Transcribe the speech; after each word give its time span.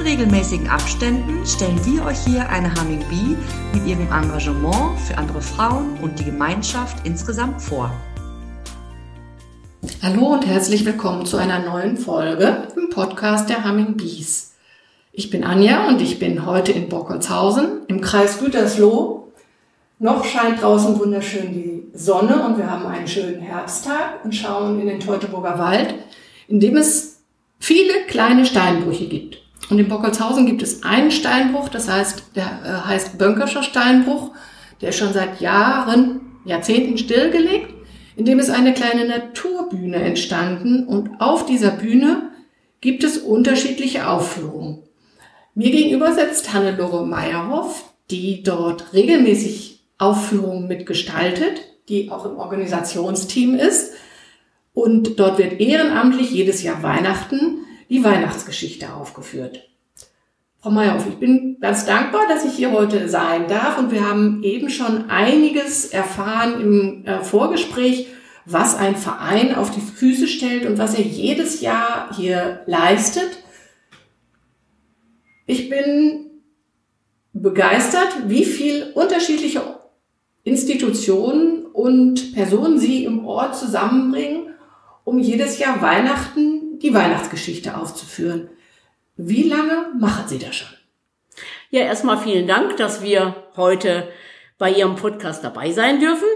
In 0.00 0.06
regelmäßigen 0.06 0.66
Abständen 0.66 1.44
stellen 1.44 1.78
wir 1.84 2.06
euch 2.06 2.20
hier 2.20 2.48
eine 2.48 2.74
Humming 2.74 3.04
Bee 3.10 3.36
mit 3.74 3.86
ihrem 3.86 4.10
Engagement 4.10 4.98
für 4.98 5.18
andere 5.18 5.42
Frauen 5.42 5.98
und 6.00 6.18
die 6.18 6.24
Gemeinschaft 6.24 7.06
insgesamt 7.06 7.60
vor. 7.60 7.92
Hallo 10.02 10.28
und 10.28 10.46
herzlich 10.46 10.86
willkommen 10.86 11.26
zu 11.26 11.36
einer 11.36 11.58
neuen 11.58 11.98
Folge 11.98 12.68
im 12.76 12.88
Podcast 12.88 13.50
der 13.50 13.62
Humming 13.62 13.98
Bees. 13.98 14.54
Ich 15.12 15.28
bin 15.28 15.44
Anja 15.44 15.88
und 15.88 16.00
ich 16.00 16.18
bin 16.18 16.46
heute 16.46 16.72
in 16.72 16.88
Borkolzhausen 16.88 17.82
im 17.88 18.00
Kreis 18.00 18.38
Gütersloh. 18.38 19.30
Noch 19.98 20.24
scheint 20.24 20.62
draußen 20.62 20.98
wunderschön 20.98 21.52
die 21.52 21.82
Sonne 21.92 22.42
und 22.46 22.56
wir 22.56 22.70
haben 22.70 22.86
einen 22.86 23.06
schönen 23.06 23.42
Herbsttag 23.42 24.24
und 24.24 24.34
schauen 24.34 24.80
in 24.80 24.86
den 24.86 25.00
Teutoburger 25.00 25.58
Wald, 25.58 25.94
in 26.48 26.58
dem 26.58 26.78
es 26.78 27.20
viele 27.58 28.06
kleine 28.08 28.46
Steinbrüche 28.46 29.06
gibt. 29.06 29.39
Und 29.68 29.78
in 29.78 29.88
Bockelshausen 29.88 30.46
gibt 30.46 30.62
es 30.62 30.82
einen 30.82 31.10
Steinbruch, 31.10 31.68
das 31.68 31.88
heißt, 31.88 32.24
der 32.34 32.44
äh, 32.64 32.88
heißt 32.88 33.18
Bönkerscher 33.18 33.62
Steinbruch. 33.62 34.32
Der 34.80 34.88
ist 34.88 34.98
schon 34.98 35.12
seit 35.12 35.40
Jahren, 35.40 36.20
Jahrzehnten 36.44 36.96
stillgelegt. 36.96 37.74
In 38.16 38.24
dem 38.24 38.38
ist 38.38 38.50
eine 38.50 38.74
kleine 38.74 39.06
Naturbühne 39.06 39.96
entstanden 39.96 40.86
und 40.86 41.20
auf 41.20 41.46
dieser 41.46 41.70
Bühne 41.70 42.30
gibt 42.80 43.04
es 43.04 43.18
unterschiedliche 43.18 44.08
Aufführungen. 44.08 44.82
Mir 45.54 45.70
gegenüber 45.70 46.14
sitzt 46.14 46.52
Hannelore 46.52 47.06
Meyerhoff, 47.06 47.92
die 48.10 48.42
dort 48.42 48.92
regelmäßig 48.92 49.84
Aufführungen 49.98 50.66
mitgestaltet, 50.66 51.60
die 51.88 52.10
auch 52.10 52.24
im 52.24 52.38
Organisationsteam 52.38 53.54
ist. 53.54 53.92
Und 54.72 55.18
dort 55.18 55.38
wird 55.38 55.60
ehrenamtlich 55.60 56.30
jedes 56.30 56.62
Jahr 56.62 56.82
Weihnachten 56.82 57.66
die 57.90 58.04
Weihnachtsgeschichte 58.04 58.94
aufgeführt. 58.94 59.68
Frau 60.60 60.70
Meyerhoff, 60.70 61.06
ich 61.08 61.16
bin 61.16 61.58
ganz 61.60 61.84
dankbar, 61.84 62.28
dass 62.28 62.44
ich 62.44 62.52
hier 62.52 62.70
heute 62.70 63.08
sein 63.08 63.48
darf 63.48 63.78
und 63.78 63.90
wir 63.90 64.08
haben 64.08 64.42
eben 64.42 64.70
schon 64.70 65.10
einiges 65.10 65.86
erfahren 65.86 66.60
im 66.60 67.06
äh, 67.06 67.24
Vorgespräch, 67.24 68.06
was 68.46 68.76
ein 68.76 68.96
Verein 68.96 69.54
auf 69.54 69.70
die 69.70 69.80
Füße 69.80 70.28
stellt 70.28 70.66
und 70.66 70.78
was 70.78 70.94
er 70.94 71.02
jedes 71.02 71.60
Jahr 71.60 72.14
hier 72.16 72.60
leistet. 72.66 73.38
Ich 75.46 75.68
bin 75.68 76.30
begeistert, 77.32 78.28
wie 78.28 78.44
viel 78.44 78.92
unterschiedliche 78.94 79.62
Institutionen 80.44 81.66
und 81.66 82.34
Personen 82.34 82.78
Sie 82.78 83.04
im 83.04 83.26
Ort 83.26 83.56
zusammenbringen, 83.56 84.54
um 85.04 85.18
jedes 85.18 85.58
Jahr 85.58 85.80
Weihnachten 85.80 86.49
die 86.82 86.94
Weihnachtsgeschichte 86.94 87.76
aufzuführen. 87.76 88.48
Wie 89.16 89.48
lange 89.48 89.90
machen 89.98 90.24
Sie 90.26 90.38
das 90.38 90.56
schon? 90.56 90.68
Ja, 91.70 91.82
erstmal 91.82 92.18
vielen 92.18 92.46
Dank, 92.46 92.76
dass 92.76 93.02
wir 93.02 93.36
heute 93.56 94.08
bei 94.58 94.70
Ihrem 94.70 94.96
Podcast 94.96 95.44
dabei 95.44 95.72
sein 95.72 96.00
dürfen. 96.00 96.28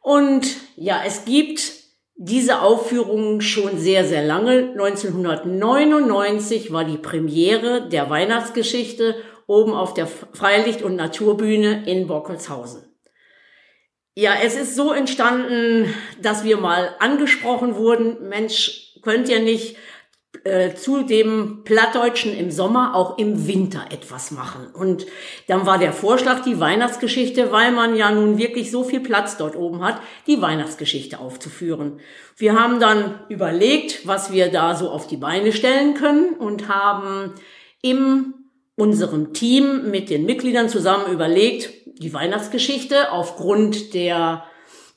Und 0.00 0.46
ja, 0.76 1.02
es 1.06 1.24
gibt 1.24 1.72
diese 2.16 2.60
Aufführung 2.60 3.40
schon 3.40 3.78
sehr, 3.78 4.04
sehr 4.04 4.24
lange. 4.24 4.70
1999 4.72 6.72
war 6.72 6.84
die 6.84 6.98
Premiere 6.98 7.88
der 7.88 8.10
Weihnachtsgeschichte 8.10 9.16
oben 9.46 9.72
auf 9.72 9.94
der 9.94 10.06
Freilicht- 10.06 10.82
und 10.82 10.96
Naturbühne 10.96 11.84
in 11.86 12.06
Bockelshausen. 12.06 12.84
Ja, 14.14 14.34
es 14.42 14.56
ist 14.56 14.76
so 14.76 14.92
entstanden, 14.92 15.92
dass 16.20 16.44
wir 16.44 16.58
mal 16.58 16.94
angesprochen 16.98 17.76
wurden, 17.76 18.28
Mensch, 18.28 18.92
könnt 19.02 19.28
ihr 19.28 19.40
nicht 19.40 19.76
äh, 20.44 20.74
zu 20.74 21.02
dem 21.02 21.62
Plattdeutschen 21.64 22.36
im 22.36 22.50
Sommer 22.50 22.94
auch 22.94 23.18
im 23.18 23.46
Winter 23.46 23.84
etwas 23.90 24.30
machen. 24.32 24.66
Und 24.74 25.06
dann 25.46 25.66
war 25.66 25.78
der 25.78 25.92
Vorschlag, 25.92 26.42
die 26.42 26.58
Weihnachtsgeschichte, 26.58 27.52
weil 27.52 27.70
man 27.70 27.94
ja 27.94 28.10
nun 28.10 28.38
wirklich 28.38 28.70
so 28.70 28.82
viel 28.82 29.00
Platz 29.00 29.36
dort 29.36 29.54
oben 29.54 29.84
hat, 29.84 30.00
die 30.26 30.42
Weihnachtsgeschichte 30.42 31.20
aufzuführen. 31.20 32.00
Wir 32.36 32.58
haben 32.58 32.80
dann 32.80 33.20
überlegt, 33.28 34.06
was 34.06 34.32
wir 34.32 34.50
da 34.50 34.74
so 34.74 34.90
auf 34.90 35.06
die 35.06 35.16
Beine 35.16 35.52
stellen 35.52 35.94
können 35.94 36.34
und 36.34 36.68
haben 36.68 37.34
im 37.80 38.34
unserem 38.74 39.32
Team 39.34 39.90
mit 39.90 40.10
den 40.10 40.24
Mitgliedern 40.24 40.68
zusammen 40.68 41.12
überlegt, 41.12 41.70
die 41.98 42.12
Weihnachtsgeschichte 42.12 43.12
aufgrund 43.12 43.94
der 43.94 44.44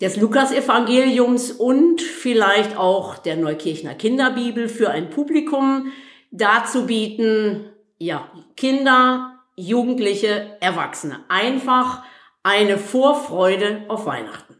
des 0.01 0.17
Lukasevangeliums 0.17 1.51
und 1.51 2.01
vielleicht 2.01 2.77
auch 2.77 3.17
der 3.17 3.37
Neukirchner 3.37 3.93
Kinderbibel 3.93 4.67
für 4.67 4.89
ein 4.89 5.09
Publikum 5.09 5.91
darzubieten, 6.31 7.69
ja, 7.97 8.29
Kinder, 8.57 9.39
Jugendliche, 9.55 10.57
Erwachsene. 10.59 11.19
Einfach 11.29 12.03
eine 12.43 12.77
Vorfreude 12.77 13.85
auf 13.87 14.05
Weihnachten. 14.05 14.57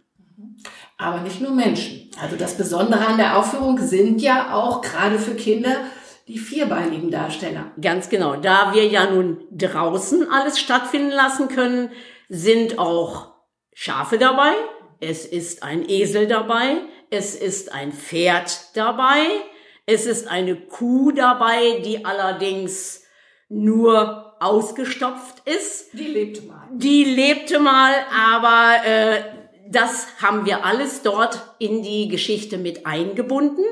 Aber 0.98 1.20
nicht 1.22 1.42
nur 1.42 1.52
Menschen. 1.52 2.10
Also 2.22 2.38
das 2.38 2.56
Besondere 2.56 3.06
an 3.06 3.18
der 3.18 3.38
Aufführung 3.38 3.78
sind 3.80 4.22
ja 4.22 4.54
auch 4.54 4.82
gerade 4.82 5.20
für 5.20 5.36
Kinder 5.36 5.76
die 6.28 6.40
vierbeinigen 6.40 7.12
Darsteller. 7.12 7.72
Ganz 7.80 8.10
genau. 8.10 8.38
Da 8.38 8.74
wir 8.74 8.88
ja 8.88 9.12
nun 9.12 9.44
draußen 9.52 10.30
alles 10.32 10.58
stattfinden 10.58 11.12
lassen 11.12 11.50
können, 11.50 11.92
sind 12.30 12.80
auch 12.80 13.34
Schafe 13.74 14.18
dabei, 14.18 14.54
es 15.00 15.26
ist 15.26 15.64
ein 15.64 15.88
Esel 15.90 16.28
dabei, 16.28 16.78
es 17.10 17.36
ist 17.36 17.72
ein 17.72 17.92
Pferd 17.92 18.76
dabei, 18.76 19.26
es 19.86 20.06
ist 20.06 20.28
eine 20.28 20.56
Kuh 20.56 21.12
dabei, 21.12 21.82
die 21.86 22.06
allerdings 22.06 23.04
nur 23.50 24.36
ausgestopft 24.40 25.48
ist. 25.48 25.94
Die 25.94 26.08
lebte 26.08 26.42
mal. 26.44 26.68
Die 26.72 27.04
lebte 27.04 27.60
mal, 27.60 27.94
aber 28.14 28.86
äh, 28.86 29.24
das 29.70 30.08
haben 30.22 30.46
wir 30.46 30.66
alles 30.66 31.02
dort 31.02 31.40
in 31.60 31.84
die 31.84 32.08
Geschichte 32.08 32.58
mit 32.58 32.86
eingebunden, 32.86 33.64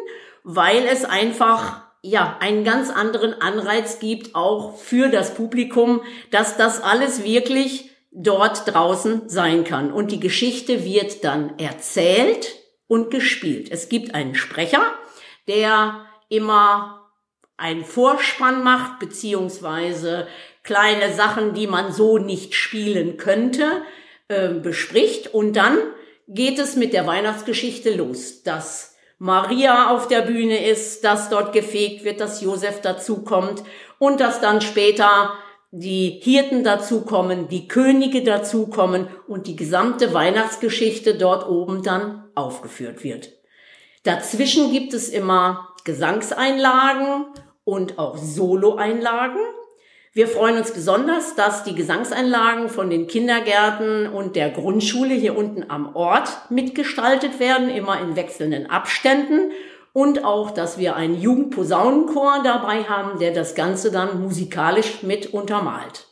weil 0.43 0.85
es 0.85 1.05
einfach 1.05 1.81
ja 2.01 2.37
einen 2.39 2.63
ganz 2.63 2.89
anderen 2.89 3.41
Anreiz 3.41 3.99
gibt, 3.99 4.35
auch 4.35 4.77
für 4.77 5.09
das 5.09 5.33
Publikum, 5.33 6.01
dass 6.31 6.57
das 6.57 6.81
alles 6.81 7.23
wirklich 7.23 7.89
dort 8.13 8.73
draußen 8.73 9.27
sein 9.27 9.63
kann. 9.63 9.91
Und 9.91 10.11
die 10.11 10.19
Geschichte 10.19 10.85
wird 10.85 11.23
dann 11.23 11.57
erzählt 11.57 12.55
und 12.87 13.11
gespielt. 13.11 13.69
Es 13.71 13.89
gibt 13.89 14.13
einen 14.13 14.35
Sprecher, 14.35 14.83
der 15.47 16.05
immer 16.29 17.09
einen 17.57 17.83
Vorspann 17.83 18.63
macht, 18.63 18.99
beziehungsweise 18.99 20.27
kleine 20.63 21.13
Sachen, 21.13 21.53
die 21.53 21.67
man 21.67 21.91
so 21.91 22.17
nicht 22.17 22.55
spielen 22.55 23.17
könnte, 23.17 23.83
äh, 24.27 24.49
bespricht. 24.49 25.33
Und 25.33 25.53
dann 25.53 25.77
geht 26.27 26.59
es 26.59 26.75
mit 26.75 26.93
der 26.93 27.05
Weihnachtsgeschichte 27.05 27.95
los, 27.95 28.43
dass 28.43 28.95
Maria 29.17 29.89
auf 29.89 30.07
der 30.07 30.21
Bühne 30.21 30.67
ist, 30.67 31.03
dass 31.03 31.29
dort 31.29 31.53
gefegt 31.53 32.03
wird, 32.03 32.19
dass 32.19 32.41
Josef 32.41 32.81
dazukommt 32.81 33.63
und 33.99 34.19
dass 34.19 34.41
dann 34.41 34.61
später 34.61 35.33
die 35.75 36.19
Hirten 36.21 36.63
dazukommen, 36.63 37.47
die 37.47 37.67
Könige 37.67 38.21
dazukommen 38.21 39.07
und 39.27 39.47
die 39.47 39.55
gesamte 39.55 40.13
Weihnachtsgeschichte 40.13 41.15
dort 41.15 41.49
oben 41.49 41.81
dann 41.81 42.25
aufgeführt 42.35 43.03
wird. 43.03 43.31
Dazwischen 44.03 44.71
gibt 44.71 44.93
es 44.93 45.09
immer 45.09 45.69
Gesangseinlagen 45.83 47.25
und 47.63 47.97
auch 47.97 48.17
Soloeinlagen. 48.17 49.39
Wir 50.13 50.27
freuen 50.27 50.57
uns 50.57 50.73
besonders, 50.73 51.33
dass 51.33 51.63
die 51.63 51.73
Gesangseinlagen 51.73 52.69
von 52.69 52.91
den 52.91 53.07
Kindergärten 53.07 54.07
und 54.07 54.35
der 54.35 54.51
Grundschule 54.51 55.15
hier 55.15 55.35
unten 55.35 55.71
am 55.71 55.95
Ort 55.95 56.51
mitgestaltet 56.51 57.39
werden, 57.39 57.69
immer 57.69 57.99
in 57.99 58.15
wechselnden 58.15 58.69
Abständen 58.69 59.49
und 59.93 60.25
auch, 60.25 60.51
dass 60.51 60.77
wir 60.77 60.95
einen 60.95 61.19
Jugendposaunenchor 61.19 62.41
dabei 62.43 62.83
haben, 62.83 63.19
der 63.19 63.31
das 63.31 63.55
Ganze 63.55 63.91
dann 63.91 64.21
musikalisch 64.21 65.03
mit 65.03 65.33
untermalt. 65.33 66.07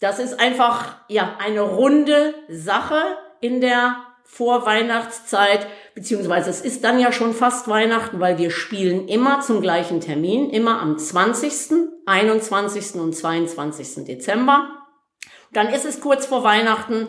Das 0.00 0.18
ist 0.18 0.40
einfach, 0.40 0.96
ja, 1.08 1.36
eine 1.38 1.60
runde 1.60 2.34
Sache 2.48 3.00
in 3.40 3.60
der 3.60 3.96
Vorweihnachtszeit, 4.24 5.66
beziehungsweise 5.94 6.50
es 6.50 6.60
ist 6.60 6.84
dann 6.84 7.00
ja 7.00 7.12
schon 7.12 7.34
fast 7.34 7.68
Weihnachten, 7.68 8.20
weil 8.20 8.38
wir 8.38 8.50
spielen 8.50 9.08
immer 9.08 9.40
zum 9.40 9.60
gleichen 9.60 10.00
Termin, 10.00 10.50
immer 10.50 10.80
am 10.80 10.98
20., 10.98 11.88
21. 12.06 12.94
und 12.94 13.14
22. 13.14 14.04
Dezember. 14.04 14.68
Dann 15.52 15.68
ist 15.68 15.84
es 15.84 16.00
kurz 16.00 16.26
vor 16.26 16.44
Weihnachten 16.44 17.08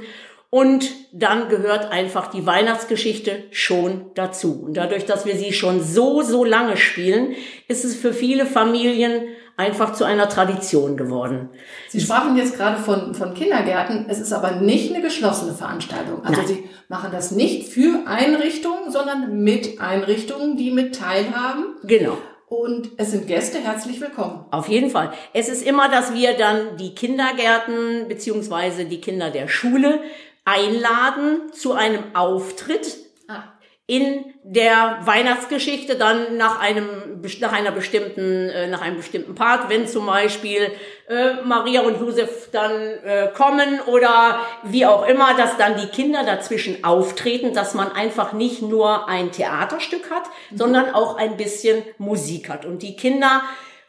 Und 0.51 0.91
dann 1.13 1.47
gehört 1.47 1.91
einfach 1.91 2.27
die 2.27 2.45
Weihnachtsgeschichte 2.45 3.45
schon 3.51 4.11
dazu. 4.15 4.63
Und 4.65 4.75
dadurch, 4.75 5.05
dass 5.05 5.25
wir 5.25 5.37
sie 5.37 5.53
schon 5.53 5.81
so, 5.81 6.21
so 6.23 6.43
lange 6.43 6.75
spielen, 6.75 7.35
ist 7.69 7.85
es 7.85 7.95
für 7.95 8.13
viele 8.13 8.45
Familien 8.45 9.23
einfach 9.55 9.93
zu 9.93 10.03
einer 10.03 10.27
Tradition 10.27 10.97
geworden. 10.97 11.49
Sie 11.87 12.01
sprachen 12.01 12.35
jetzt 12.35 12.57
gerade 12.57 12.81
von, 12.81 13.15
von 13.15 13.33
Kindergärten. 13.33 14.07
Es 14.09 14.19
ist 14.19 14.33
aber 14.33 14.57
nicht 14.59 14.93
eine 14.93 15.01
geschlossene 15.01 15.53
Veranstaltung. 15.53 16.25
Also 16.25 16.41
Nein. 16.41 16.47
Sie 16.47 16.69
machen 16.89 17.11
das 17.13 17.31
nicht 17.31 17.69
für 17.69 18.05
Einrichtungen, 18.05 18.91
sondern 18.91 19.41
mit 19.43 19.79
Einrichtungen, 19.79 20.57
die 20.57 20.71
mit 20.71 20.95
teilhaben. 20.95 21.75
Genau. 21.83 22.17
Und 22.47 22.89
es 22.97 23.11
sind 23.11 23.27
Gäste 23.27 23.59
herzlich 23.59 24.01
willkommen. 24.01 24.43
Auf 24.51 24.67
jeden 24.67 24.89
Fall. 24.89 25.13
Es 25.33 25.47
ist 25.47 25.65
immer, 25.65 25.87
dass 25.87 26.13
wir 26.13 26.33
dann 26.33 26.75
die 26.75 26.93
Kindergärten 26.93 28.09
beziehungsweise 28.09 28.83
die 28.83 28.99
Kinder 28.99 29.29
der 29.29 29.47
Schule 29.47 30.01
einladen 30.45 31.51
zu 31.53 31.73
einem 31.73 32.15
Auftritt 32.15 32.97
Ah. 33.27 33.43
in 33.87 34.25
der 34.43 34.99
Weihnachtsgeschichte 35.01 35.95
dann 35.95 36.37
nach 36.37 36.59
einem 36.59 37.21
nach 37.39 37.51
einer 37.51 37.71
bestimmten 37.71 38.49
äh, 38.49 38.67
nach 38.67 38.81
einem 38.81 38.97
bestimmten 38.97 39.35
Part, 39.35 39.69
wenn 39.69 39.87
zum 39.87 40.05
Beispiel 40.07 40.71
äh, 41.07 41.33
Maria 41.43 41.81
und 41.81 41.99
Josef 41.99 42.49
dann 42.51 42.71
äh, 42.71 43.29
kommen 43.33 43.79
oder 43.85 44.39
wie 44.63 44.85
auch 44.85 45.05
immer, 45.07 45.35
dass 45.35 45.57
dann 45.57 45.77
die 45.77 45.87
Kinder 45.87 46.23
dazwischen 46.23 46.83
auftreten, 46.83 47.53
dass 47.53 47.73
man 47.73 47.91
einfach 47.91 48.33
nicht 48.33 48.61
nur 48.61 49.07
ein 49.07 49.31
Theaterstück 49.31 50.09
hat, 50.09 50.23
sondern 50.53 50.93
auch 50.93 51.17
ein 51.17 51.37
bisschen 51.37 51.83
Musik 51.97 52.49
hat 52.49 52.65
und 52.65 52.81
die 52.81 52.95
Kinder 52.95 53.43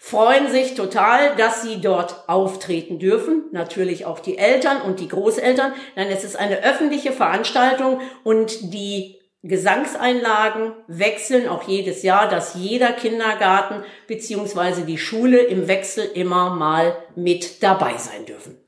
freuen 0.05 0.51
sich 0.51 0.75
total, 0.75 1.37
dass 1.37 1.63
sie 1.63 1.81
dort 1.81 2.29
auftreten 2.29 2.99
dürfen. 2.99 3.45
Natürlich 3.53 4.05
auch 4.05 4.19
die 4.19 4.37
Eltern 4.37 4.83
und 4.83 4.99
die 4.99 5.07
Großeltern. 5.07 5.73
Denn 5.95 6.09
es 6.09 6.25
ist 6.25 6.35
eine 6.35 6.65
öffentliche 6.65 7.13
Veranstaltung 7.13 8.01
und 8.25 8.75
die 8.75 9.21
Gesangseinlagen 9.45 10.73
wechseln 10.89 11.49
auch 11.49 11.69
jedes 11.69 12.03
Jahr, 12.03 12.29
dass 12.29 12.55
jeder 12.55 12.93
Kindergarten 12.93 13.85
beziehungsweise 14.09 14.83
die 14.83 14.99
Schule 14.99 15.39
im 15.39 15.69
Wechsel 15.69 16.05
immer 16.15 16.51
mal 16.51 16.97
mit 17.15 17.63
dabei 17.63 17.97
sein 17.97 18.27
dürfen. 18.27 18.59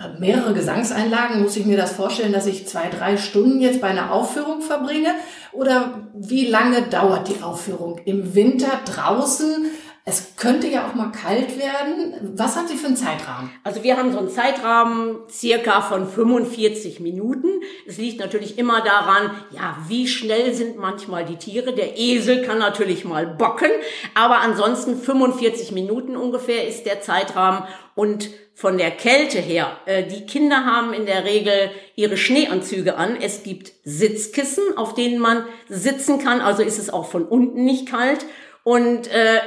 Äh, 0.00 0.18
Mehrere 0.18 0.54
Gesangseinlagen, 0.54 1.42
muss 1.42 1.58
ich 1.58 1.66
mir 1.66 1.76
das 1.76 1.92
vorstellen, 1.92 2.32
dass 2.32 2.46
ich 2.46 2.66
zwei, 2.66 2.88
drei 2.88 3.18
Stunden 3.18 3.60
jetzt 3.60 3.82
bei 3.82 3.88
einer 3.88 4.12
Aufführung 4.12 4.62
verbringe? 4.62 5.14
Oder 5.52 6.08
wie 6.14 6.46
lange 6.46 6.82
dauert 6.82 7.28
die 7.28 7.42
Aufführung? 7.42 8.00
Im 8.06 8.34
Winter 8.34 8.80
draußen? 8.86 9.66
Es 10.06 10.36
könnte 10.36 10.68
ja 10.68 10.86
auch 10.86 10.94
mal 10.94 11.12
kalt 11.12 11.58
werden. 11.58 12.14
Was 12.36 12.56
haben 12.56 12.68
Sie 12.68 12.76
für 12.76 12.88
einen 12.88 12.96
Zeitrahmen? 12.96 13.50
Also 13.62 13.82
wir 13.82 13.96
haben 13.96 14.12
so 14.12 14.18
einen 14.18 14.28
Zeitrahmen 14.28 15.16
circa 15.30 15.80
von 15.80 16.06
45 16.06 17.00
Minuten. 17.00 17.48
Es 17.86 17.96
liegt 17.96 18.20
natürlich 18.20 18.58
immer 18.58 18.82
daran, 18.82 19.30
ja, 19.50 19.78
wie 19.88 20.06
schnell 20.06 20.52
sind 20.52 20.76
manchmal 20.76 21.24
die 21.24 21.36
Tiere. 21.36 21.72
Der 21.72 21.98
Esel 21.98 22.42
kann 22.42 22.58
natürlich 22.58 23.06
mal 23.06 23.26
bocken, 23.26 23.70
aber 24.14 24.40
ansonsten 24.40 24.98
45 24.98 25.72
Minuten 25.72 26.16
ungefähr 26.16 26.68
ist 26.68 26.84
der 26.84 27.00
Zeitrahmen 27.00 27.64
und 27.94 28.28
von 28.52 28.76
der 28.76 28.90
Kälte 28.90 29.38
her, 29.38 29.78
äh, 29.86 30.04
die 30.04 30.26
Kinder 30.26 30.66
haben 30.66 30.92
in 30.92 31.06
der 31.06 31.24
Regel 31.24 31.70
ihre 31.96 32.18
Schneeanzüge 32.18 32.96
an. 32.96 33.16
Es 33.20 33.42
gibt 33.42 33.72
Sitzkissen, 33.84 34.76
auf 34.76 34.94
denen 34.94 35.18
man 35.18 35.44
sitzen 35.70 36.18
kann, 36.18 36.42
also 36.42 36.62
ist 36.62 36.78
es 36.78 36.90
auch 36.90 37.06
von 37.06 37.24
unten 37.24 37.64
nicht 37.64 37.88
kalt 37.88 38.26
und 38.64 39.08
äh, 39.08 39.38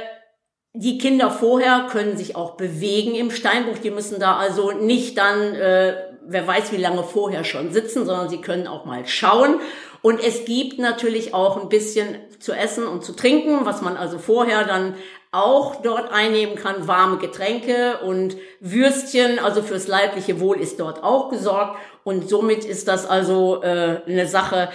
die 0.80 0.96
Kinder 0.98 1.28
vorher 1.28 1.88
können 1.90 2.16
sich 2.16 2.36
auch 2.36 2.52
bewegen 2.52 3.16
im 3.16 3.32
Steinbruch. 3.32 3.78
Die 3.78 3.90
müssen 3.90 4.20
da 4.20 4.36
also 4.36 4.70
nicht 4.70 5.18
dann, 5.18 5.54
äh, 5.54 5.96
wer 6.24 6.46
weiß 6.46 6.70
wie 6.70 6.76
lange 6.76 7.02
vorher 7.02 7.42
schon 7.42 7.72
sitzen, 7.72 8.06
sondern 8.06 8.28
sie 8.28 8.40
können 8.40 8.68
auch 8.68 8.84
mal 8.84 9.04
schauen. 9.04 9.60
Und 10.02 10.22
es 10.22 10.44
gibt 10.44 10.78
natürlich 10.78 11.34
auch 11.34 11.60
ein 11.60 11.68
bisschen 11.68 12.14
zu 12.38 12.52
essen 12.52 12.86
und 12.86 13.04
zu 13.04 13.12
trinken, 13.12 13.64
was 13.64 13.82
man 13.82 13.96
also 13.96 14.18
vorher 14.18 14.64
dann 14.64 14.94
auch 15.32 15.82
dort 15.82 16.12
einnehmen 16.12 16.54
kann. 16.54 16.86
Warme 16.86 17.18
Getränke 17.18 17.98
und 18.04 18.36
Würstchen, 18.60 19.40
also 19.40 19.62
fürs 19.62 19.88
leibliche 19.88 20.38
Wohl 20.38 20.60
ist 20.60 20.78
dort 20.78 21.02
auch 21.02 21.28
gesorgt. 21.28 21.76
Und 22.04 22.28
somit 22.28 22.64
ist 22.64 22.86
das 22.86 23.04
also 23.04 23.64
äh, 23.64 24.02
eine 24.06 24.28
Sache. 24.28 24.70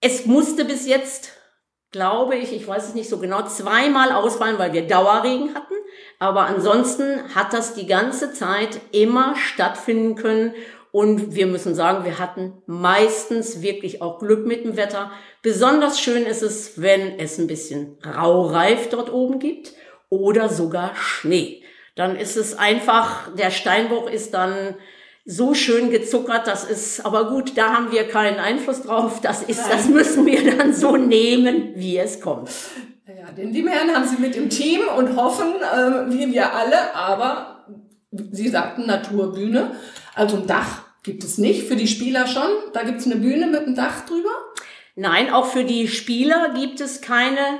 Es 0.00 0.24
musste 0.24 0.64
bis 0.64 0.86
jetzt 0.86 1.32
glaube 1.96 2.36
ich, 2.36 2.52
ich 2.52 2.68
weiß 2.68 2.88
es 2.88 2.94
nicht 2.94 3.08
so 3.08 3.16
genau, 3.16 3.42
zweimal 3.46 4.12
ausfallen, 4.12 4.58
weil 4.58 4.74
wir 4.74 4.86
Dauerregen 4.86 5.54
hatten. 5.54 5.74
Aber 6.18 6.42
ansonsten 6.42 7.34
hat 7.34 7.54
das 7.54 7.72
die 7.72 7.86
ganze 7.86 8.34
Zeit 8.34 8.80
immer 8.92 9.34
stattfinden 9.34 10.14
können. 10.14 10.52
Und 10.92 11.34
wir 11.34 11.46
müssen 11.46 11.74
sagen, 11.74 12.04
wir 12.04 12.18
hatten 12.18 12.52
meistens 12.66 13.62
wirklich 13.62 14.02
auch 14.02 14.18
Glück 14.18 14.44
mit 14.46 14.64
dem 14.64 14.76
Wetter. 14.76 15.10
Besonders 15.40 15.98
schön 15.98 16.26
ist 16.26 16.42
es, 16.42 16.82
wenn 16.82 17.18
es 17.18 17.38
ein 17.38 17.46
bisschen 17.46 17.96
Raureif 18.04 18.90
dort 18.90 19.10
oben 19.10 19.38
gibt 19.38 19.72
oder 20.10 20.50
sogar 20.50 20.94
Schnee. 20.96 21.62
Dann 21.94 22.14
ist 22.14 22.36
es 22.36 22.58
einfach, 22.58 23.34
der 23.34 23.50
Steinbruch 23.50 24.10
ist 24.10 24.34
dann 24.34 24.74
so 25.26 25.54
schön 25.54 25.90
gezuckert, 25.90 26.46
das 26.46 26.64
ist, 26.64 27.04
aber 27.04 27.28
gut, 27.28 27.58
da 27.58 27.74
haben 27.74 27.90
wir 27.90 28.06
keinen 28.06 28.38
Einfluss 28.38 28.82
drauf. 28.82 29.20
Das 29.20 29.42
ist, 29.42 29.60
das 29.68 29.88
müssen 29.88 30.24
wir 30.24 30.56
dann 30.56 30.72
so 30.72 30.96
nehmen, 30.96 31.72
wie 31.74 31.98
es 31.98 32.20
kommt. 32.20 32.48
Ja, 33.08 33.32
den 33.32 33.52
Liebherrn 33.52 33.92
haben 33.92 34.06
Sie 34.06 34.18
mit 34.18 34.36
im 34.36 34.48
Team 34.48 34.82
und 34.96 35.16
hoffen, 35.16 35.48
äh, 35.56 36.12
wie 36.12 36.32
wir 36.32 36.54
alle, 36.54 36.94
aber 36.94 37.66
Sie 38.12 38.48
sagten 38.48 38.86
Naturbühne, 38.86 39.72
also 40.14 40.36
ein 40.36 40.46
Dach 40.46 40.82
gibt 41.02 41.24
es 41.24 41.38
nicht, 41.38 41.66
für 41.66 41.76
die 41.76 41.88
Spieler 41.88 42.26
schon. 42.26 42.48
Da 42.72 42.82
gibt 42.84 43.00
es 43.00 43.06
eine 43.06 43.16
Bühne 43.16 43.48
mit 43.48 43.62
einem 43.62 43.74
Dach 43.74 44.06
drüber. 44.06 44.30
Nein, 44.94 45.32
auch 45.32 45.46
für 45.46 45.64
die 45.64 45.88
Spieler 45.88 46.54
gibt 46.54 46.80
es 46.80 47.00
keine 47.00 47.58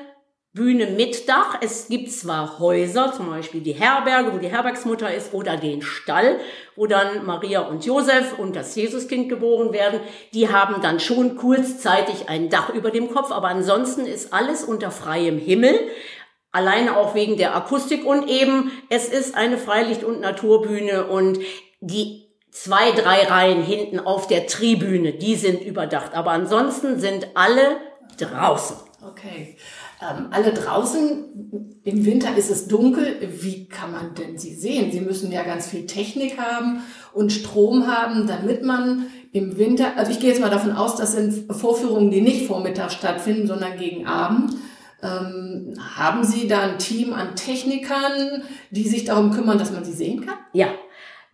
Bühne 0.56 0.86
mit 0.86 1.28
Dach. 1.28 1.58
Es 1.60 1.86
gibt 1.86 2.10
zwar 2.10 2.58
Häuser, 2.58 3.12
zum 3.16 3.28
Beispiel 3.28 3.60
die 3.60 3.74
Herberge, 3.74 4.32
wo 4.32 4.38
die 4.38 4.48
Herbergsmutter 4.48 5.14
ist, 5.14 5.34
oder 5.34 5.56
den 5.56 5.82
Stall, 5.82 6.40
wo 6.74 6.86
dann 6.86 7.24
Maria 7.24 7.60
und 7.60 7.84
Josef 7.84 8.38
und 8.38 8.56
das 8.56 8.74
Jesuskind 8.74 9.28
geboren 9.28 9.72
werden. 9.72 10.00
Die 10.34 10.50
haben 10.50 10.80
dann 10.80 10.98
schon 10.98 11.36
kurzzeitig 11.36 12.28
ein 12.28 12.48
Dach 12.48 12.70
über 12.70 12.90
dem 12.90 13.12
Kopf, 13.12 13.30
aber 13.30 13.48
ansonsten 13.48 14.06
ist 14.06 14.32
alles 14.32 14.64
unter 14.64 14.90
freiem 14.90 15.38
Himmel. 15.38 15.78
Alleine 16.50 16.96
auch 16.96 17.14
wegen 17.14 17.36
der 17.36 17.54
Akustik 17.54 18.06
und 18.06 18.28
eben, 18.28 18.72
es 18.88 19.08
ist 19.08 19.36
eine 19.36 19.58
Freilicht- 19.58 20.04
und 20.04 20.20
Naturbühne 20.20 21.06
und 21.06 21.38
die 21.80 22.30
zwei, 22.50 22.92
drei 22.92 23.24
Reihen 23.24 23.62
hinten 23.62 24.00
auf 24.00 24.26
der 24.26 24.46
Tribüne, 24.46 25.12
die 25.12 25.36
sind 25.36 25.62
überdacht. 25.62 26.14
Aber 26.14 26.30
ansonsten 26.30 26.98
sind 26.98 27.28
alle 27.34 27.76
draußen. 28.16 28.76
Okay. 29.06 29.56
Ähm, 30.08 30.26
alle 30.30 30.52
draußen, 30.52 31.80
im 31.84 32.04
Winter 32.04 32.36
ist 32.36 32.50
es 32.50 32.68
dunkel. 32.68 33.16
Wie 33.40 33.66
kann 33.68 33.92
man 33.92 34.14
denn 34.14 34.38
sie 34.38 34.54
sehen? 34.54 34.92
Sie 34.92 35.00
müssen 35.00 35.32
ja 35.32 35.42
ganz 35.42 35.68
viel 35.68 35.86
Technik 35.86 36.38
haben 36.38 36.82
und 37.12 37.32
Strom 37.32 37.86
haben, 37.86 38.26
damit 38.26 38.62
man 38.62 39.06
im 39.32 39.58
Winter, 39.58 39.96
also 39.96 40.10
ich 40.10 40.20
gehe 40.20 40.30
jetzt 40.30 40.40
mal 40.40 40.50
davon 40.50 40.72
aus, 40.72 40.96
das 40.96 41.12
sind 41.12 41.52
Vorführungen, 41.52 42.10
die 42.10 42.20
nicht 42.20 42.46
vormittags 42.46 42.94
stattfinden, 42.94 43.46
sondern 43.46 43.78
gegen 43.78 44.06
Abend. 44.06 44.54
Ähm, 45.02 45.74
haben 45.96 46.24
Sie 46.24 46.48
da 46.48 46.60
ein 46.60 46.78
Team 46.78 47.12
an 47.12 47.36
Technikern, 47.36 48.42
die 48.70 48.88
sich 48.88 49.04
darum 49.04 49.30
kümmern, 49.30 49.58
dass 49.58 49.72
man 49.72 49.84
sie 49.84 49.92
sehen 49.92 50.24
kann? 50.24 50.36
Ja. 50.52 50.68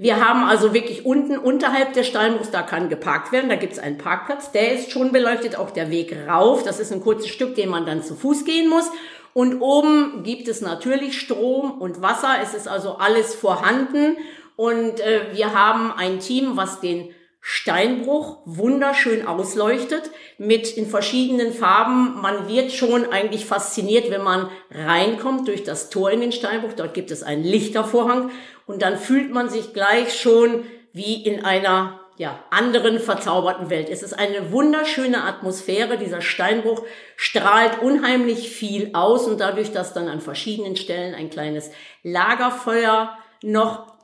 Wir 0.02 0.18
haben 0.18 0.42
also 0.42 0.74
wirklich 0.74 1.06
unten 1.06 1.38
unterhalb 1.38 1.92
des 1.92 2.08
Steinbruchs, 2.08 2.50
da 2.50 2.62
kann 2.62 2.88
geparkt 2.88 3.30
werden, 3.30 3.48
da 3.48 3.54
gibt 3.54 3.74
es 3.74 3.78
einen 3.78 3.98
Parkplatz, 3.98 4.50
der 4.50 4.72
ist 4.72 4.90
schon 4.90 5.12
beleuchtet, 5.12 5.54
auch 5.54 5.70
der 5.70 5.92
Weg 5.92 6.16
rauf, 6.26 6.64
das 6.64 6.80
ist 6.80 6.92
ein 6.92 7.00
kurzes 7.00 7.28
Stück, 7.28 7.54
den 7.54 7.68
man 7.68 7.86
dann 7.86 8.02
zu 8.02 8.16
Fuß 8.16 8.44
gehen 8.44 8.68
muss. 8.68 8.90
Und 9.32 9.60
oben 9.60 10.24
gibt 10.24 10.48
es 10.48 10.60
natürlich 10.60 11.20
Strom 11.20 11.80
und 11.80 12.02
Wasser, 12.02 12.34
es 12.42 12.52
ist 12.52 12.66
also 12.66 12.96
alles 12.96 13.36
vorhanden. 13.36 14.16
Und 14.56 14.98
äh, 14.98 15.26
wir 15.34 15.54
haben 15.54 15.92
ein 15.92 16.18
Team, 16.18 16.56
was 16.56 16.80
den 16.80 17.10
Steinbruch 17.44 18.38
wunderschön 18.44 19.26
ausleuchtet 19.26 20.10
mit 20.38 20.76
in 20.76 20.86
verschiedenen 20.86 21.52
Farben. 21.52 22.20
Man 22.22 22.48
wird 22.48 22.70
schon 22.70 23.10
eigentlich 23.10 23.46
fasziniert, 23.46 24.12
wenn 24.12 24.22
man 24.22 24.48
reinkommt 24.70 25.48
durch 25.48 25.64
das 25.64 25.90
Tor 25.90 26.12
in 26.12 26.20
den 26.20 26.30
Steinbruch. 26.30 26.74
Dort 26.74 26.94
gibt 26.94 27.10
es 27.10 27.24
einen 27.24 27.42
Lichtervorhang 27.42 28.30
und 28.66 28.80
dann 28.80 28.96
fühlt 28.96 29.32
man 29.32 29.48
sich 29.48 29.72
gleich 29.72 30.14
schon 30.14 30.64
wie 30.92 31.20
in 31.24 31.44
einer 31.44 31.98
ja, 32.16 32.38
anderen 32.50 33.00
verzauberten 33.00 33.70
Welt. 33.70 33.88
Es 33.88 34.04
ist 34.04 34.12
eine 34.12 34.52
wunderschöne 34.52 35.24
Atmosphäre. 35.24 35.98
Dieser 35.98 36.20
Steinbruch 36.20 36.84
strahlt 37.16 37.82
unheimlich 37.82 38.50
viel 38.50 38.90
aus 38.92 39.26
und 39.26 39.40
dadurch, 39.40 39.72
dass 39.72 39.94
dann 39.94 40.06
an 40.06 40.20
verschiedenen 40.20 40.76
Stellen 40.76 41.16
ein 41.16 41.28
kleines 41.28 41.72
Lagerfeuer 42.04 43.18
noch 43.42 43.96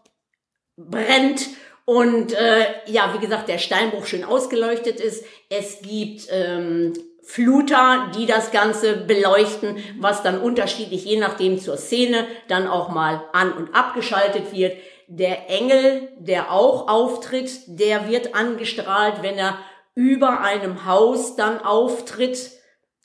brennt 0.77 1.47
und 1.89 2.35
äh, 2.35 2.67
ja, 2.85 3.15
wie 3.15 3.19
gesagt, 3.19 3.49
der 3.49 3.57
Steinbruch 3.57 4.05
schön 4.05 4.23
ausgeleuchtet 4.23 5.01
ist. 5.01 5.25
Es 5.49 5.81
gibt 5.81 6.29
ähm, 6.31 6.93
Fluter, 7.23 8.13
die 8.15 8.27
das 8.27 8.51
Ganze 8.51 8.95
beleuchten, 8.95 9.79
was 9.99 10.23
dann 10.23 10.39
unterschiedlich, 10.39 11.07
je 11.07 11.19
nachdem 11.19 11.59
zur 11.59 11.79
Szene, 11.79 12.27
dann 12.47 12.69
auch 12.69 12.91
mal 12.91 13.25
an- 13.33 13.55
und 13.55 13.75
abgeschaltet 13.75 14.53
wird. 14.53 14.77
Der 15.07 15.49
Engel, 15.49 16.11
der 16.19 16.53
auch 16.53 16.89
auftritt, 16.89 17.53
der 17.69 18.07
wird 18.07 18.35
angestrahlt, 18.35 19.23
wenn 19.23 19.39
er 19.39 19.57
über 19.95 20.43
einem 20.43 20.85
Haus 20.85 21.37
dann 21.37 21.59
auftritt. 21.59 22.51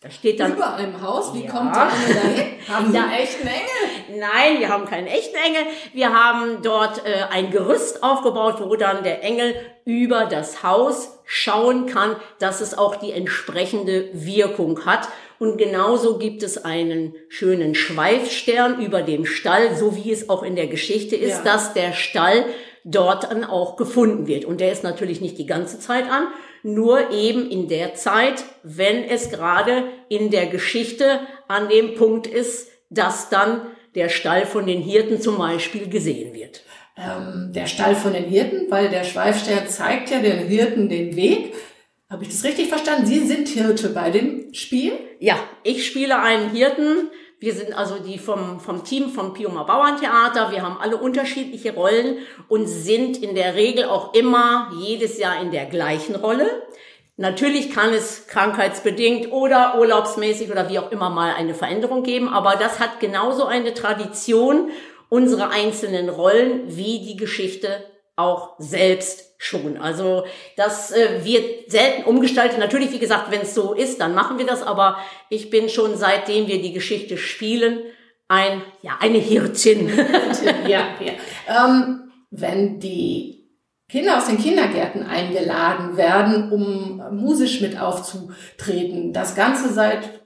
Da 0.04 0.12
steht 0.12 0.38
dann. 0.42 0.54
Über 0.58 0.76
einem 0.76 1.02
Haus? 1.02 1.34
Wie 1.34 1.46
Ja. 1.46 1.52
kommt 1.52 1.74
der 1.74 1.84
Engel 1.84 2.14
dahin? 2.16 2.54
Haben 2.68 2.92
Sie 2.92 2.98
Ja. 2.98 3.04
einen 3.06 3.14
echten 3.14 3.48
Engel? 3.48 4.20
Nein, 4.20 4.60
wir 4.60 4.68
haben 4.70 4.86
keinen 4.86 5.08
echten 5.08 5.36
Engel. 5.38 5.62
Wir 5.94 6.14
haben 6.14 6.62
dort 6.62 7.06
äh, 7.06 7.24
ein 7.32 7.52
Gerüst 7.52 8.04
aufgebaut, 8.04 8.56
wo 8.60 8.76
dann 8.76 9.04
der 9.04 9.24
Engel 9.24 9.56
über 9.86 10.26
das 10.26 10.62
Haus 10.62 11.20
schauen 11.26 11.86
kann, 11.86 12.18
dass 12.40 12.60
es 12.60 12.78
auch 12.78 12.98
die 12.98 13.14
entsprechende 13.14 14.10
Wirkung 14.12 14.86
hat. 14.86 15.08
Und 15.40 15.58
genauso 15.58 16.18
gibt 16.18 16.44
es 16.44 16.64
einen 16.64 17.16
schönen 17.30 17.74
Schweifstern 17.74 18.82
über 18.82 19.02
dem 19.04 19.26
Stall, 19.26 19.76
so 19.76 19.96
wie 19.96 20.12
es 20.12 20.30
auch 20.30 20.44
in 20.44 20.56
der 20.58 20.68
Geschichte 20.68 21.16
ist, 21.16 21.38
Ja. 21.40 21.44
dass 21.54 21.74
der 21.74 21.94
Stall 21.94 22.46
dort 22.84 23.26
dann 23.26 23.44
auch 23.44 23.76
gefunden 23.76 24.28
wird. 24.28 24.46
Und 24.46 24.60
der 24.60 24.72
ist 24.72 24.84
natürlich 24.84 25.22
nicht 25.22 25.38
die 25.38 25.46
ganze 25.46 25.80
Zeit 25.80 26.10
an, 26.10 26.28
nur 26.64 27.12
eben 27.12 27.50
in 27.50 27.68
der 27.68 27.96
Zeit, 27.96 28.44
wenn 28.64 29.04
es 29.04 29.30
gerade 29.30 29.86
in 30.10 30.30
der 30.32 30.48
Geschichte 30.48 31.20
an 31.48 31.70
dem 31.70 31.96
Punkt 31.96 32.28
ist, 32.28 32.70
dass 32.90 33.30
dann 33.30 33.62
der 33.96 34.10
Stall 34.10 34.46
von 34.46 34.66
den 34.66 34.82
Hirten 34.82 35.22
zum 35.22 35.38
Beispiel 35.38 35.90
gesehen 35.90 36.34
wird. 36.34 36.64
Ähm, 36.98 37.52
der 37.54 37.68
Stall 37.68 37.96
von 37.96 38.14
den 38.14 38.26
Hirten, 38.26 38.70
weil 38.70 38.90
der 38.90 39.04
Schweifstern 39.04 39.68
zeigt 39.68 40.12
ja 40.12 40.20
den 40.20 40.48
Hirten 40.48 40.90
den 40.90 41.16
Weg. 41.16 41.54
Habe 42.10 42.24
ich 42.24 42.30
das 42.30 42.44
richtig 42.44 42.68
verstanden? 42.68 43.08
Sie 43.08 43.26
sind 43.26 43.48
Hirte 43.48 43.90
bei 43.90 44.12
dem 44.12 44.54
Spiel? 44.54 44.94
Ja, 45.20 45.40
ich 45.64 45.88
spiele 45.88 46.22
einen 46.22 46.52
Hirten. 46.52 47.10
Wir 47.44 47.54
sind 47.54 47.78
also 47.78 47.96
die 48.00 48.20
vom, 48.20 48.62
vom 48.62 48.86
Team 48.86 49.10
vom 49.10 49.34
Piuma 49.34 49.64
Bauerntheater. 49.64 50.54
Wir 50.54 50.62
haben 50.62 50.78
alle 50.80 50.96
unterschiedliche 50.96 51.74
Rollen 51.74 52.20
und 52.48 52.68
sind 52.68 53.22
in 53.22 53.36
der 53.36 53.56
Regel 53.56 53.84
auch 53.84 54.14
immer 54.14 54.72
jedes 54.80 55.20
Jahr 55.20 55.42
in 55.42 55.52
der 55.52 55.66
gleichen 55.66 56.16
Rolle. 56.16 56.64
Natürlich 57.18 57.70
kann 57.70 57.94
es 57.94 58.28
krankheitsbedingt 58.28 59.34
oder 59.34 59.78
urlaubsmäßig 59.78 60.52
oder 60.52 60.70
wie 60.70 60.80
auch 60.80 60.90
immer 60.90 61.10
mal 61.10 61.34
eine 61.34 61.54
Veränderung 61.54 62.04
geben, 62.04 62.30
aber 62.30 62.56
das 62.56 62.80
hat 62.80 63.02
genauso 63.02 63.44
eine 63.44 63.74
Tradition, 63.74 64.70
unsere 65.10 65.50
einzelnen 65.50 66.08
Rollen, 66.08 66.62
wie 66.68 67.02
die 67.02 67.18
Geschichte 67.18 67.84
auch 68.16 68.56
selbst 68.60 69.34
schon. 69.38 69.78
Also 69.78 70.26
das 70.56 70.92
äh, 70.92 71.26
wird 71.26 71.72
selten 71.72 72.04
umgestaltet. 72.04 72.60
Natürlich, 72.60 72.92
wie 72.92 73.00
gesagt, 73.00 73.32
wenn 73.32 73.42
es 73.42 73.54
so 73.54 73.74
ist, 73.74 74.00
dann 74.00 74.14
machen 74.14 74.38
wir 74.38 74.46
das, 74.46 74.64
aber 74.64 74.98
ich 75.30 75.50
bin 75.50 75.70
schon 75.70 75.98
seitdem 75.98 76.48
wir 76.48 76.62
die 76.62 76.74
Geschichte 76.74 77.18
spielen, 77.18 77.80
ein, 78.28 78.62
ja, 78.82 78.98
eine 79.00 79.18
Hirtin. 79.18 79.90
ja, 80.68 80.88
ja. 81.00 81.14
Ähm, 81.48 82.12
wenn 82.32 82.80
die 82.80 83.44
Kinder 83.90 84.18
aus 84.18 84.28
den 84.28 84.40
Kindergärten 84.40 85.04
eingeladen 85.04 85.98
werden, 85.98 86.52
um 86.52 87.02
musisch 87.12 87.62
mit 87.62 87.80
aufzutreten, 87.80 89.14
das 89.14 89.36
Ganze 89.36 89.72
seit 89.72 90.22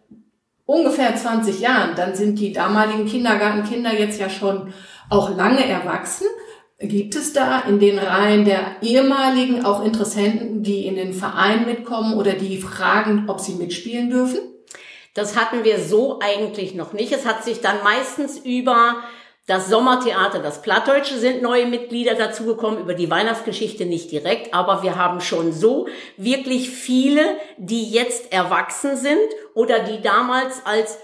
ungefähr 0.65 1.15
20 1.15 1.59
Jahren, 1.59 1.95
dann 1.95 2.15
sind 2.15 2.39
die 2.39 2.53
damaligen 2.53 3.07
Kindergartenkinder 3.07 3.93
jetzt 3.93 4.19
ja 4.19 4.29
schon 4.29 4.73
auch 5.09 5.35
lange 5.35 5.65
erwachsen. 5.67 6.27
Gibt 6.79 7.15
es 7.15 7.33
da 7.33 7.61
in 7.61 7.79
den 7.79 7.97
Reihen 7.97 8.45
der 8.45 8.75
ehemaligen 8.81 9.65
auch 9.65 9.83
Interessenten, 9.83 10.61
die 10.61 10.85
in 10.85 10.95
den 10.95 11.11
Verein 11.11 11.65
mitkommen 11.65 12.13
oder 12.13 12.33
die 12.33 12.57
fragen, 12.57 13.25
ob 13.27 13.39
sie 13.39 13.55
mitspielen 13.55 14.11
dürfen? 14.11 14.39
Das 15.15 15.35
hatten 15.35 15.63
wir 15.63 15.79
so 15.79 16.19
eigentlich 16.19 16.75
noch 16.75 16.93
nicht. 16.93 17.11
Es 17.11 17.25
hat 17.25 17.43
sich 17.43 17.61
dann 17.61 17.77
meistens 17.83 18.37
über 18.37 18.97
das 19.47 19.69
Sommertheater, 19.69 20.39
das 20.39 20.61
Plattdeutsche 20.61 21.17
sind 21.17 21.41
neue 21.41 21.65
Mitglieder 21.65 22.13
dazugekommen, 22.13 22.79
über 22.79 22.93
die 22.93 23.09
Weihnachtsgeschichte 23.09 23.85
nicht 23.85 24.11
direkt, 24.11 24.53
aber 24.53 24.83
wir 24.83 24.97
haben 24.97 25.21
schon 25.21 25.53
so 25.53 25.87
wirklich 26.17 26.69
viele, 26.69 27.37
die 27.57 27.89
jetzt 27.89 28.31
erwachsen 28.33 28.97
sind 28.97 29.17
oder 29.55 29.79
die 29.79 30.01
damals 30.01 30.63
als 30.65 30.99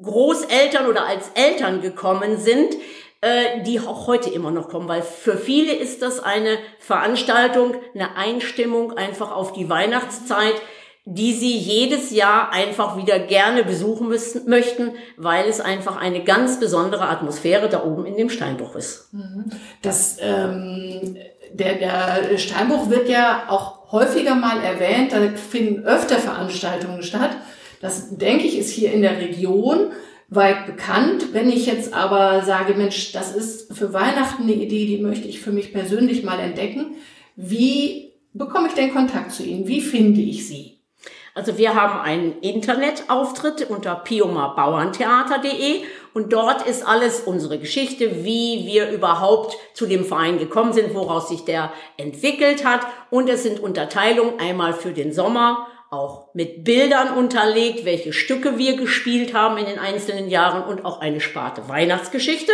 Großeltern 0.00 0.86
oder 0.86 1.06
als 1.06 1.30
Eltern 1.34 1.80
gekommen 1.80 2.38
sind, 2.38 2.76
äh, 3.20 3.62
die 3.64 3.80
auch 3.80 4.06
heute 4.06 4.30
immer 4.30 4.50
noch 4.50 4.68
kommen, 4.68 4.88
weil 4.88 5.02
für 5.02 5.36
viele 5.36 5.72
ist 5.72 6.02
das 6.02 6.20
eine 6.20 6.58
Veranstaltung, 6.78 7.74
eine 7.94 8.16
Einstimmung 8.16 8.92
einfach 8.92 9.32
auf 9.32 9.52
die 9.52 9.68
Weihnachtszeit, 9.68 10.54
die 11.04 11.32
sie 11.32 11.56
jedes 11.56 12.10
Jahr 12.10 12.52
einfach 12.52 12.98
wieder 12.98 13.18
gerne 13.18 13.64
besuchen 13.64 14.08
müssen, 14.08 14.48
möchten, 14.48 14.92
weil 15.16 15.48
es 15.48 15.60
einfach 15.60 15.96
eine 15.96 16.22
ganz 16.22 16.60
besondere 16.60 17.08
Atmosphäre 17.08 17.70
da 17.70 17.82
oben 17.82 18.04
in 18.04 18.16
dem 18.16 18.28
Steinbruch 18.28 18.76
ist. 18.76 19.08
Das, 19.80 20.18
ähm, 20.20 21.16
der, 21.50 21.74
der 21.76 22.36
Steinbruch 22.36 22.90
wird 22.90 23.08
ja 23.08 23.46
auch 23.48 23.90
häufiger 23.90 24.34
mal 24.34 24.60
erwähnt, 24.62 25.12
da 25.12 25.18
finden 25.36 25.84
öfter 25.84 26.18
Veranstaltungen 26.18 27.02
statt. 27.02 27.30
Das, 27.80 28.16
denke 28.16 28.46
ich, 28.46 28.58
ist 28.58 28.70
hier 28.70 28.92
in 28.92 29.00
der 29.00 29.18
Region 29.18 29.92
weit 30.28 30.66
bekannt. 30.66 31.32
Wenn 31.32 31.48
ich 31.48 31.66
jetzt 31.66 31.94
aber 31.94 32.42
sage, 32.42 32.74
Mensch, 32.74 33.12
das 33.12 33.34
ist 33.34 33.74
für 33.76 33.92
Weihnachten 33.92 34.42
eine 34.42 34.52
Idee, 34.52 34.86
die 34.86 34.98
möchte 34.98 35.26
ich 35.26 35.40
für 35.40 35.52
mich 35.52 35.72
persönlich 35.72 36.22
mal 36.22 36.38
entdecken. 36.38 36.96
Wie 37.36 38.12
bekomme 38.34 38.68
ich 38.68 38.74
denn 38.74 38.92
Kontakt 38.92 39.32
zu 39.32 39.42
Ihnen? 39.42 39.66
Wie 39.66 39.80
finde 39.80 40.20
ich 40.20 40.46
Sie? 40.46 40.78
Also 41.34 41.56
wir 41.56 41.76
haben 41.76 42.00
einen 42.00 42.40
Internetauftritt 42.40 43.70
unter 43.70 43.94
piomabauerntheater.de 43.94 45.82
und 46.12 46.32
dort 46.32 46.66
ist 46.66 46.84
alles 46.84 47.20
unsere 47.20 47.60
Geschichte, 47.60 48.24
wie 48.24 48.66
wir 48.66 48.90
überhaupt 48.90 49.56
zu 49.72 49.86
dem 49.86 50.04
Verein 50.04 50.38
gekommen 50.38 50.72
sind, 50.72 50.94
woraus 50.94 51.28
sich 51.28 51.44
der 51.44 51.72
entwickelt 51.96 52.64
hat. 52.64 52.80
Und 53.10 53.28
es 53.28 53.44
sind 53.44 53.60
Unterteilungen 53.60 54.40
einmal 54.40 54.72
für 54.72 54.90
den 54.90 55.12
Sommer, 55.12 55.68
auch 55.90 56.34
mit 56.34 56.64
Bildern 56.64 57.16
unterlegt, 57.16 57.84
welche 57.84 58.12
Stücke 58.12 58.58
wir 58.58 58.76
gespielt 58.76 59.32
haben 59.32 59.56
in 59.56 59.66
den 59.66 59.78
einzelnen 59.78 60.28
Jahren 60.28 60.62
und 60.64 60.84
auch 60.84 61.00
eine 61.00 61.20
Sparte 61.20 61.68
Weihnachtsgeschichte. 61.68 62.52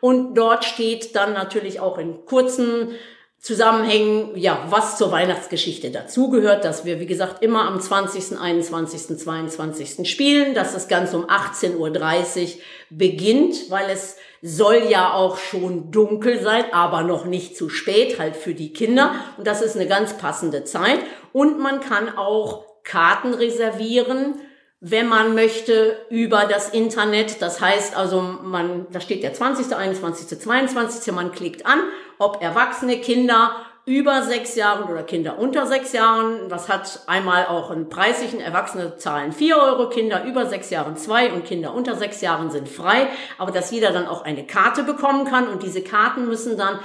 Und 0.00 0.34
dort 0.34 0.64
steht 0.64 1.16
dann 1.16 1.32
natürlich 1.32 1.80
auch 1.80 1.96
in 1.96 2.26
kurzen 2.26 2.90
Zusammenhängen, 3.38 4.36
ja, 4.36 4.66
was 4.70 4.96
zur 4.96 5.12
Weihnachtsgeschichte 5.12 5.90
dazugehört, 5.90 6.64
dass 6.64 6.86
wir, 6.86 6.98
wie 6.98 7.06
gesagt, 7.06 7.42
immer 7.42 7.66
am 7.66 7.78
20., 7.78 8.38
21., 8.38 9.18
22. 9.18 10.10
spielen, 10.10 10.54
dass 10.54 10.72
das 10.72 10.88
Ganze 10.88 11.18
um 11.18 11.26
18.30 11.26 11.76
Uhr 11.76 12.48
beginnt, 12.88 13.70
weil 13.70 13.90
es 13.90 14.16
soll 14.40 14.84
ja 14.88 15.12
auch 15.12 15.36
schon 15.36 15.90
dunkel 15.90 16.42
sein, 16.42 16.64
aber 16.72 17.02
noch 17.02 17.26
nicht 17.26 17.56
zu 17.56 17.68
spät, 17.68 18.18
halt 18.18 18.36
für 18.36 18.54
die 18.54 18.72
Kinder. 18.72 19.14
Und 19.36 19.46
das 19.46 19.62
ist 19.62 19.76
eine 19.76 19.86
ganz 19.86 20.18
passende 20.18 20.64
Zeit. 20.64 21.00
Und 21.32 21.58
man 21.58 21.80
kann 21.80 22.16
auch 22.16 22.64
Karten 22.84 23.34
reservieren, 23.34 24.40
wenn 24.80 25.08
man 25.08 25.34
möchte, 25.34 25.96
über 26.10 26.44
das 26.44 26.68
Internet. 26.68 27.40
Das 27.40 27.60
heißt 27.60 27.96
also, 27.96 28.20
man, 28.20 28.86
da 28.92 29.00
steht 29.00 29.22
der 29.22 29.32
20., 29.32 29.74
21., 29.74 30.38
22., 30.38 31.12
man 31.14 31.32
klickt 31.32 31.64
an, 31.64 31.80
ob 32.18 32.42
Erwachsene, 32.42 32.98
Kinder 32.98 33.56
über 33.86 34.22
sechs 34.22 34.56
Jahren 34.56 34.90
oder 34.90 35.02
Kinder 35.02 35.38
unter 35.38 35.66
sechs 35.66 35.92
Jahren. 35.92 36.48
Das 36.48 36.68
hat 36.68 37.00
einmal 37.06 37.46
auch 37.46 37.70
einen 37.70 37.88
preislichen, 37.88 38.40
Erwachsene 38.40 38.96
zahlen 38.96 39.32
vier 39.32 39.58
Euro, 39.58 39.88
Kinder 39.88 40.24
über 40.24 40.46
sechs 40.46 40.70
Jahren 40.70 40.96
zwei 40.96 41.32
und 41.32 41.44
Kinder 41.44 41.74
unter 41.74 41.94
sechs 41.94 42.20
Jahren 42.20 42.50
sind 42.50 42.68
frei. 42.68 43.08
Aber 43.36 43.52
dass 43.52 43.70
jeder 43.70 43.90
dann 43.90 44.06
auch 44.06 44.24
eine 44.24 44.46
Karte 44.46 44.84
bekommen 44.84 45.26
kann 45.26 45.48
und 45.48 45.62
diese 45.62 45.82
Karten 45.82 46.26
müssen 46.26 46.56
dann, 46.56 46.78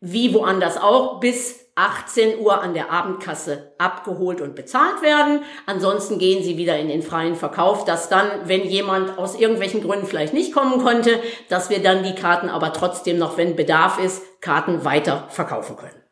wie 0.00 0.32
woanders 0.32 0.78
auch, 0.78 1.20
bis 1.20 1.67
18 1.78 2.40
Uhr 2.40 2.60
an 2.60 2.74
der 2.74 2.90
Abendkasse 2.90 3.72
abgeholt 3.78 4.40
und 4.40 4.56
bezahlt 4.56 5.00
werden. 5.00 5.42
Ansonsten 5.64 6.18
gehen 6.18 6.42
sie 6.42 6.56
wieder 6.56 6.76
in 6.76 6.88
den 6.88 7.02
freien 7.02 7.36
Verkauf, 7.36 7.84
dass 7.84 8.08
dann, 8.08 8.26
wenn 8.46 8.64
jemand 8.64 9.16
aus 9.16 9.38
irgendwelchen 9.38 9.80
Gründen 9.80 10.06
vielleicht 10.06 10.34
nicht 10.34 10.52
kommen 10.52 10.82
konnte, 10.82 11.20
dass 11.48 11.70
wir 11.70 11.80
dann 11.80 12.02
die 12.02 12.16
Karten 12.16 12.48
aber 12.48 12.72
trotzdem 12.72 13.18
noch, 13.18 13.36
wenn 13.36 13.54
Bedarf 13.54 13.98
ist, 13.98 14.22
Karten 14.40 14.84
weiter 14.84 15.28
verkaufen 15.30 15.76
können. 15.76 16.02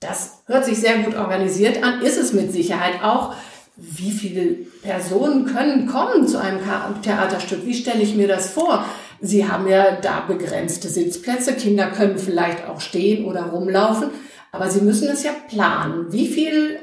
Das 0.00 0.42
hört 0.46 0.66
sich 0.66 0.78
sehr 0.78 0.98
gut 0.98 1.16
organisiert 1.16 1.82
an, 1.82 2.02
ist 2.02 2.18
es 2.18 2.34
mit 2.34 2.52
Sicherheit 2.52 3.02
auch. 3.02 3.34
Wie 3.76 4.10
viele 4.10 4.66
Personen 4.82 5.46
können 5.46 5.86
kommen 5.86 6.28
zu 6.28 6.38
einem 6.38 6.60
Theaterstück? 7.02 7.64
Wie 7.64 7.74
stelle 7.74 8.02
ich 8.02 8.14
mir 8.14 8.28
das 8.28 8.50
vor? 8.50 8.84
Sie 9.20 9.48
haben 9.48 9.66
ja 9.66 9.92
da 10.02 10.20
begrenzte 10.20 10.88
Sitzplätze. 10.88 11.54
Kinder 11.54 11.86
können 11.86 12.18
vielleicht 12.18 12.68
auch 12.68 12.80
stehen 12.80 13.24
oder 13.24 13.44
rumlaufen. 13.44 14.10
Aber 14.54 14.70
Sie 14.70 14.82
müssen 14.82 15.08
es 15.08 15.24
ja 15.24 15.32
planen. 15.48 16.12
Wie 16.12 16.28
viel 16.28 16.78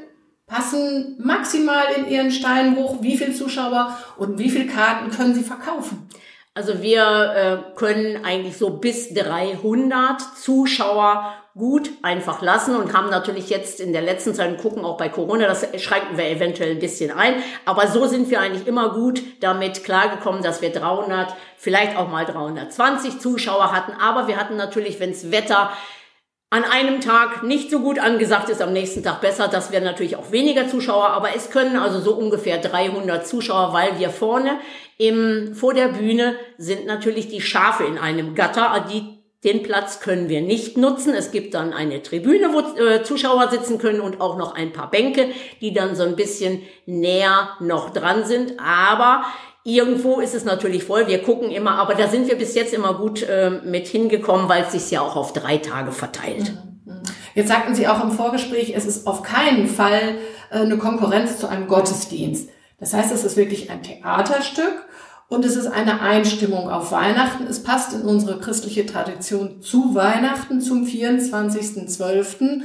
passen 0.46 1.16
maximal 1.18 1.86
in 1.96 2.06
Ihren 2.06 2.30
Steinbruch? 2.30 2.98
Wie 3.00 3.16
viele 3.16 3.32
Zuschauer 3.32 3.96
und 4.18 4.38
wie 4.38 4.50
viele 4.50 4.66
Karten 4.66 5.10
können 5.10 5.34
Sie 5.34 5.42
verkaufen? 5.42 6.06
Also 6.52 6.82
wir 6.82 7.64
äh, 7.72 7.78
können 7.78 8.26
eigentlich 8.26 8.58
so 8.58 8.76
bis 8.76 9.14
300 9.14 10.20
Zuschauer 10.36 11.32
gut 11.54 11.90
einfach 12.02 12.42
lassen 12.42 12.76
und 12.76 12.92
haben 12.92 13.08
natürlich 13.08 13.48
jetzt 13.48 13.80
in 13.80 13.94
der 13.94 14.02
letzten 14.02 14.34
Zeit 14.34 14.60
gucken 14.60 14.84
auch 14.84 14.98
bei 14.98 15.08
Corona, 15.08 15.46
das 15.46 15.66
schränken 15.80 16.18
wir 16.18 16.28
eventuell 16.28 16.72
ein 16.72 16.78
bisschen 16.78 17.10
ein, 17.10 17.34
aber 17.64 17.88
so 17.88 18.06
sind 18.06 18.30
wir 18.30 18.40
eigentlich 18.40 18.66
immer 18.66 18.90
gut 18.90 19.22
damit 19.40 19.84
klargekommen, 19.84 20.42
dass 20.42 20.60
wir 20.60 20.70
300, 20.72 21.34
vielleicht 21.56 21.96
auch 21.96 22.10
mal 22.10 22.26
320 22.26 23.18
Zuschauer 23.18 23.72
hatten, 23.72 23.92
aber 23.92 24.28
wir 24.28 24.36
hatten 24.36 24.56
natürlich, 24.56 25.00
wenns 25.00 25.30
Wetter 25.30 25.70
an 26.52 26.64
einem 26.64 27.00
Tag 27.00 27.44
nicht 27.44 27.70
so 27.70 27.80
gut 27.80 27.98
angesagt 27.98 28.50
ist, 28.50 28.60
am 28.60 28.74
nächsten 28.74 29.02
Tag 29.02 29.22
besser. 29.22 29.48
Das 29.48 29.72
wären 29.72 29.84
natürlich 29.84 30.16
auch 30.16 30.32
weniger 30.32 30.68
Zuschauer, 30.68 31.08
aber 31.08 31.34
es 31.34 31.48
können 31.48 31.76
also 31.76 31.98
so 31.98 32.12
ungefähr 32.14 32.58
300 32.58 33.26
Zuschauer, 33.26 33.72
weil 33.72 33.98
wir 33.98 34.10
vorne 34.10 34.58
im, 34.98 35.54
vor 35.54 35.72
der 35.72 35.88
Bühne 35.88 36.36
sind 36.58 36.84
natürlich 36.84 37.28
die 37.28 37.40
Schafe 37.40 37.84
in 37.84 37.96
einem 37.96 38.34
Gatter, 38.34 38.84
die 38.92 39.22
den 39.44 39.62
Platz 39.62 40.00
können 40.00 40.28
wir 40.28 40.42
nicht 40.42 40.76
nutzen. 40.76 41.14
Es 41.14 41.30
gibt 41.30 41.54
dann 41.54 41.72
eine 41.72 42.02
Tribüne, 42.02 42.52
wo 42.52 42.60
äh, 42.78 43.02
Zuschauer 43.02 43.48
sitzen 43.48 43.78
können 43.78 44.02
und 44.02 44.20
auch 44.20 44.36
noch 44.36 44.54
ein 44.54 44.74
paar 44.74 44.90
Bänke, 44.90 45.28
die 45.62 45.72
dann 45.72 45.96
so 45.96 46.02
ein 46.02 46.16
bisschen 46.16 46.60
näher 46.84 47.48
noch 47.60 47.90
dran 47.90 48.26
sind. 48.26 48.60
Aber 48.60 49.24
Irgendwo 49.64 50.20
ist 50.20 50.34
es 50.34 50.44
natürlich 50.44 50.84
voll. 50.84 51.06
Wir 51.06 51.22
gucken 51.22 51.50
immer, 51.50 51.78
aber 51.78 51.94
da 51.94 52.08
sind 52.08 52.28
wir 52.28 52.36
bis 52.36 52.54
jetzt 52.54 52.74
immer 52.74 52.94
gut 52.94 53.22
äh, 53.22 53.50
mit 53.64 53.86
hingekommen, 53.86 54.48
weil 54.48 54.64
es 54.64 54.72
sich 54.72 54.90
ja 54.90 55.00
auch 55.02 55.14
auf 55.14 55.32
drei 55.32 55.58
Tage 55.58 55.92
verteilt. 55.92 56.52
Mhm. 56.84 57.02
Jetzt 57.34 57.48
sagten 57.48 57.74
Sie 57.74 57.86
auch 57.86 58.02
im 58.02 58.10
Vorgespräch, 58.10 58.74
es 58.76 58.86
ist 58.86 59.06
auf 59.06 59.22
keinen 59.22 59.68
Fall 59.68 60.16
äh, 60.50 60.58
eine 60.58 60.78
Konkurrenz 60.78 61.38
zu 61.38 61.48
einem 61.48 61.68
Gottesdienst. 61.68 62.50
Das 62.80 62.92
heißt, 62.92 63.12
es 63.12 63.24
ist 63.24 63.36
wirklich 63.36 63.70
ein 63.70 63.82
Theaterstück 63.82 64.84
und 65.28 65.44
es 65.44 65.54
ist 65.54 65.68
eine 65.68 66.00
Einstimmung 66.00 66.68
auf 66.68 66.90
Weihnachten. 66.90 67.46
Es 67.46 67.62
passt 67.62 67.92
in 67.94 68.02
unsere 68.02 68.40
christliche 68.40 68.84
Tradition 68.84 69.62
zu 69.62 69.94
Weihnachten, 69.94 70.60
zum 70.60 70.84
24.12. 70.84 72.62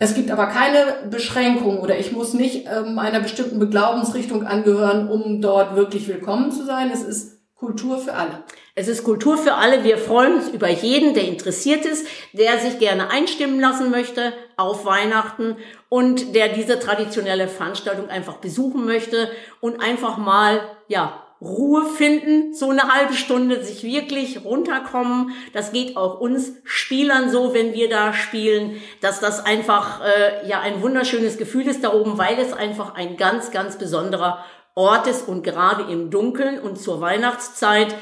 Es 0.00 0.14
gibt 0.14 0.30
aber 0.30 0.46
keine 0.46 1.08
Beschränkung 1.10 1.80
oder 1.80 1.98
ich 1.98 2.12
muss 2.12 2.32
nicht 2.32 2.66
ähm, 2.66 3.00
einer 3.00 3.18
bestimmten 3.18 3.58
Beglaubensrichtung 3.58 4.46
angehören, 4.46 5.08
um 5.08 5.40
dort 5.40 5.74
wirklich 5.74 6.06
willkommen 6.06 6.52
zu 6.52 6.64
sein. 6.64 6.90
Es 6.92 7.02
ist 7.02 7.38
Kultur 7.56 7.98
für 7.98 8.14
alle. 8.14 8.44
Es 8.76 8.86
ist 8.86 9.02
Kultur 9.02 9.36
für 9.36 9.54
alle. 9.54 9.82
Wir 9.82 9.98
freuen 9.98 10.34
uns 10.34 10.48
über 10.50 10.68
jeden, 10.68 11.14
der 11.14 11.26
interessiert 11.26 11.84
ist, 11.84 12.06
der 12.32 12.58
sich 12.58 12.78
gerne 12.78 13.10
einstimmen 13.10 13.58
lassen 13.58 13.90
möchte 13.90 14.32
auf 14.56 14.84
Weihnachten 14.84 15.56
und 15.88 16.36
der 16.36 16.50
diese 16.50 16.78
traditionelle 16.78 17.48
Veranstaltung 17.48 18.08
einfach 18.08 18.36
besuchen 18.36 18.84
möchte 18.84 19.28
und 19.60 19.82
einfach 19.82 20.16
mal, 20.16 20.60
ja, 20.86 21.24
Ruhe 21.40 21.86
finden, 21.86 22.52
so 22.52 22.70
eine 22.70 22.92
halbe 22.92 23.14
Stunde, 23.14 23.62
sich 23.62 23.84
wirklich 23.84 24.44
runterkommen. 24.44 25.30
Das 25.52 25.72
geht 25.72 25.96
auch 25.96 26.18
uns 26.18 26.52
Spielern 26.64 27.30
so, 27.30 27.54
wenn 27.54 27.74
wir 27.74 27.88
da 27.88 28.12
spielen, 28.12 28.80
dass 29.00 29.20
das 29.20 29.46
einfach 29.46 30.00
äh, 30.04 30.48
ja 30.48 30.60
ein 30.60 30.82
wunderschönes 30.82 31.38
Gefühl 31.38 31.68
ist 31.68 31.84
da 31.84 31.92
oben, 31.92 32.18
weil 32.18 32.38
es 32.40 32.52
einfach 32.52 32.94
ein 32.96 33.16
ganz, 33.16 33.52
ganz 33.52 33.78
besonderer 33.78 34.44
Ort 34.74 35.06
ist 35.06 35.28
und 35.28 35.44
gerade 35.44 35.92
im 35.92 36.10
Dunkeln 36.10 36.58
und 36.58 36.76
zur 36.80 37.00
Weihnachtszeit, 37.00 37.94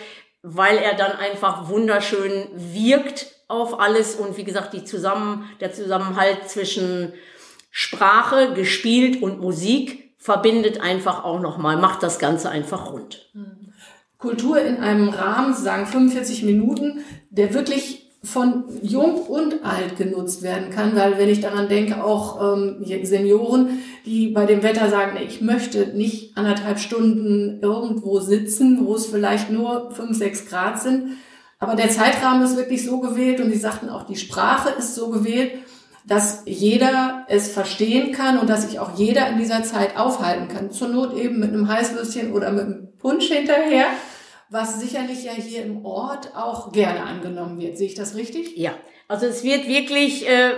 weil 0.43 0.78
er 0.78 0.95
dann 0.95 1.12
einfach 1.12 1.69
wunderschön 1.69 2.49
wirkt 2.55 3.26
auf 3.49 3.78
alles 3.78 4.14
und 4.14 4.37
wie 4.37 4.45
gesagt, 4.45 4.73
die 4.73 4.85
zusammen, 4.85 5.49
der 5.61 5.73
Zusammenhalt 5.73 6.49
zwischen 6.49 7.12
Sprache, 7.71 8.55
gespielt 8.55 9.23
und 9.23 9.40
Musik 9.40 10.05
verbindet 10.26 10.80
einfach 10.80 11.23
auch 11.23 11.38
nochmal, 11.38 11.76
macht 11.76 12.02
das 12.02 12.18
Ganze 12.18 12.50
einfach 12.50 12.90
rund. 12.90 13.30
Kultur 14.18 14.61
in 14.61 14.78
einem 14.78 15.09
Rahmen, 15.09 15.54
sagen 15.54 15.87
45 15.87 16.42
Minuten, 16.42 17.04
der 17.30 17.54
wirklich 17.54 18.11
von 18.25 18.64
jung 18.83 19.23
und 19.28 19.64
alt 19.64 19.97
genutzt 19.97 20.42
werden 20.42 20.71
kann, 20.71 20.97
weil 20.97 21.16
wenn 21.16 21.28
ich 21.28 21.38
daran 21.38 21.68
denke, 21.68 22.02
auch 22.02 22.56
ähm, 22.56 22.85
Senioren, 23.04 23.78
die 24.04 24.30
bei 24.30 24.47
dem 24.47 24.64
Wetter 24.64 24.90
sagen, 24.90 25.16
ich 25.25 25.42
möchte 25.42 25.97
nicht 25.97 26.37
anderthalb 26.37 26.80
Stunden 26.80 27.61
irgendwo 27.62 28.18
sitzen, 28.18 28.85
wo 28.85 28.97
es 28.97 29.06
vielleicht 29.06 29.52
nur 29.52 29.92
fünf, 29.92 30.18
sechs 30.18 30.47
Grad 30.47 30.83
sind, 30.83 31.18
aber 31.61 31.76
der 31.76 31.90
Zeitrahmen 31.90 32.42
ist 32.42 32.56
wirklich 32.56 32.85
so 32.85 32.99
gewählt 32.99 33.40
und 33.40 33.52
sie 33.52 33.59
sagten 33.59 33.90
auch, 33.90 34.02
die 34.02 34.16
Sprache 34.16 34.70
ist 34.77 34.96
so 34.96 35.11
gewählt, 35.11 35.53
dass 36.07 36.42
jeder 36.47 37.27
es 37.29 37.53
verstehen 37.53 38.12
kann 38.12 38.38
und 38.38 38.49
dass 38.49 38.62
sich 38.62 38.79
auch 38.79 38.97
jeder 38.97 39.29
in 39.29 39.38
dieser 39.38 39.64
Zeit 39.64 39.97
aufhalten 39.97 40.49
kann. 40.49 40.71
Zur 40.71 40.88
Not 40.88 41.16
eben 41.16 41.40
mit 41.40 41.53
einem 41.53 41.69
Heißwürstchen 41.69 42.33
oder 42.33 42.53
mit 42.53 42.64
einem 42.64 42.97
Punsch 42.97 43.27
hinterher, 43.27 43.87
was 44.49 44.81
sicherlich 44.81 45.25
ja 45.25 45.33
hier 45.33 45.64
im 45.64 45.85
Ort 45.85 46.37
auch 46.37 46.71
gerne 46.71 47.03
angenommen 47.03 47.59
wird. 47.61 47.77
Sehe 47.77 47.88
ich 47.88 47.95
das 47.95 48.14
richtig? 48.14 48.57
Ja, 48.57 48.73
also 49.09 49.27
es 49.27 49.42
wird 49.42 49.66
wirklich 49.66 50.29
äh, 50.29 50.53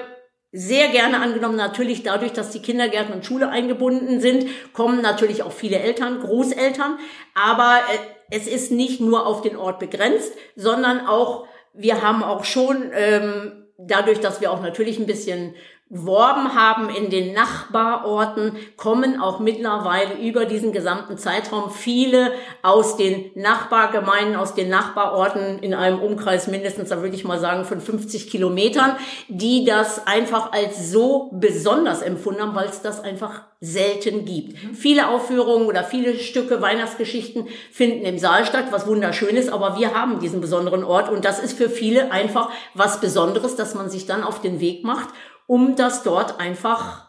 sehr 0.53 0.89
gerne 0.89 1.21
angenommen. 1.21 1.57
Natürlich 1.57 2.03
dadurch, 2.03 2.35
dass 2.35 2.51
die 2.51 2.61
Kindergärten 2.61 3.15
und 3.15 3.25
Schule 3.25 3.49
eingebunden 3.49 4.21
sind, 4.21 4.47
kommen 4.75 5.01
natürlich 5.01 5.43
auch 5.43 5.53
viele 5.53 5.79
Eltern, 5.79 6.21
Großeltern. 6.21 6.99
Aber 7.35 7.79
äh, 7.91 8.37
es 8.37 8.47
ist 8.47 8.71
nicht 8.71 9.01
nur 9.01 9.27
auf 9.27 9.41
den 9.41 9.57
Ort 9.57 9.79
begrenzt, 9.79 10.35
sondern 10.57 11.07
auch 11.07 11.47
wir 11.73 12.03
haben 12.03 12.23
auch 12.23 12.45
schon 12.45 12.91
ähm, 12.93 13.58
dadurch, 13.79 14.21
dass 14.21 14.41
wir 14.41 14.51
auch 14.53 14.61
natürlich 14.61 14.99
ein 14.99 15.07
bisschen 15.07 15.55
geworben 15.91 16.55
haben 16.55 16.91
in 16.91 17.09
den 17.09 17.33
Nachbarorten, 17.33 18.57
kommen 18.77 19.21
auch 19.21 19.41
mittlerweile 19.41 20.19
über 20.19 20.45
diesen 20.45 20.73
gesamten 20.73 21.17
Zeitraum 21.17 21.71
viele 21.71 22.33
aus 22.63 22.97
den 22.97 23.31
Nachbargemeinden, 23.35 24.37
aus 24.37 24.55
den 24.55 24.69
Nachbarorten 24.69 25.61
in 25.61 25.73
einem 25.73 26.01
Umkreis 26.01 26.47
mindestens, 26.47 26.91
da 26.91 27.01
würde 27.01 27.17
ich 27.17 27.25
mal 27.25 27.39
sagen, 27.39 27.65
von 27.65 27.81
50 27.81 28.31
Kilometern, 28.31 28.97
die 29.29 29.65
das 29.65 30.07
einfach 30.07 30.53
als 30.53 30.91
so 30.91 31.31
besonders 31.33 32.03
empfunden 32.03 32.43
haben, 32.43 32.55
weil 32.55 32.69
es 32.69 32.83
das 32.83 33.03
einfach 33.03 33.43
selten 33.61 34.25
gibt. 34.25 34.63
Mhm. 34.63 34.75
Viele 34.75 35.09
Aufführungen 35.09 35.67
oder 35.67 35.83
viele 35.83 36.19
Stücke 36.19 36.61
Weihnachtsgeschichten 36.61 37.49
finden 37.73 38.05
im 38.05 38.19
Saal 38.19 38.45
statt, 38.45 38.67
was 38.71 38.87
wunderschön 38.87 39.37
ist, 39.37 39.51
aber 39.51 39.79
wir 39.79 39.95
haben 39.95 40.21
diesen 40.21 40.41
besonderen 40.41 40.85
Ort 40.85 41.11
und 41.11 41.25
das 41.25 41.41
ist 41.41 41.57
für 41.57 41.71
viele 41.71 42.13
einfach 42.13 42.51
was 42.75 43.01
Besonderes, 43.01 43.57
dass 43.57 43.75
man 43.75 43.91
sich 43.91 44.07
dann 44.07 44.23
auf 44.23 44.41
den 44.41 44.61
Weg 44.61 44.85
macht 44.85 45.09
um 45.49 45.75
das 45.75 46.05
dort 46.05 46.39
einfach 46.39 47.09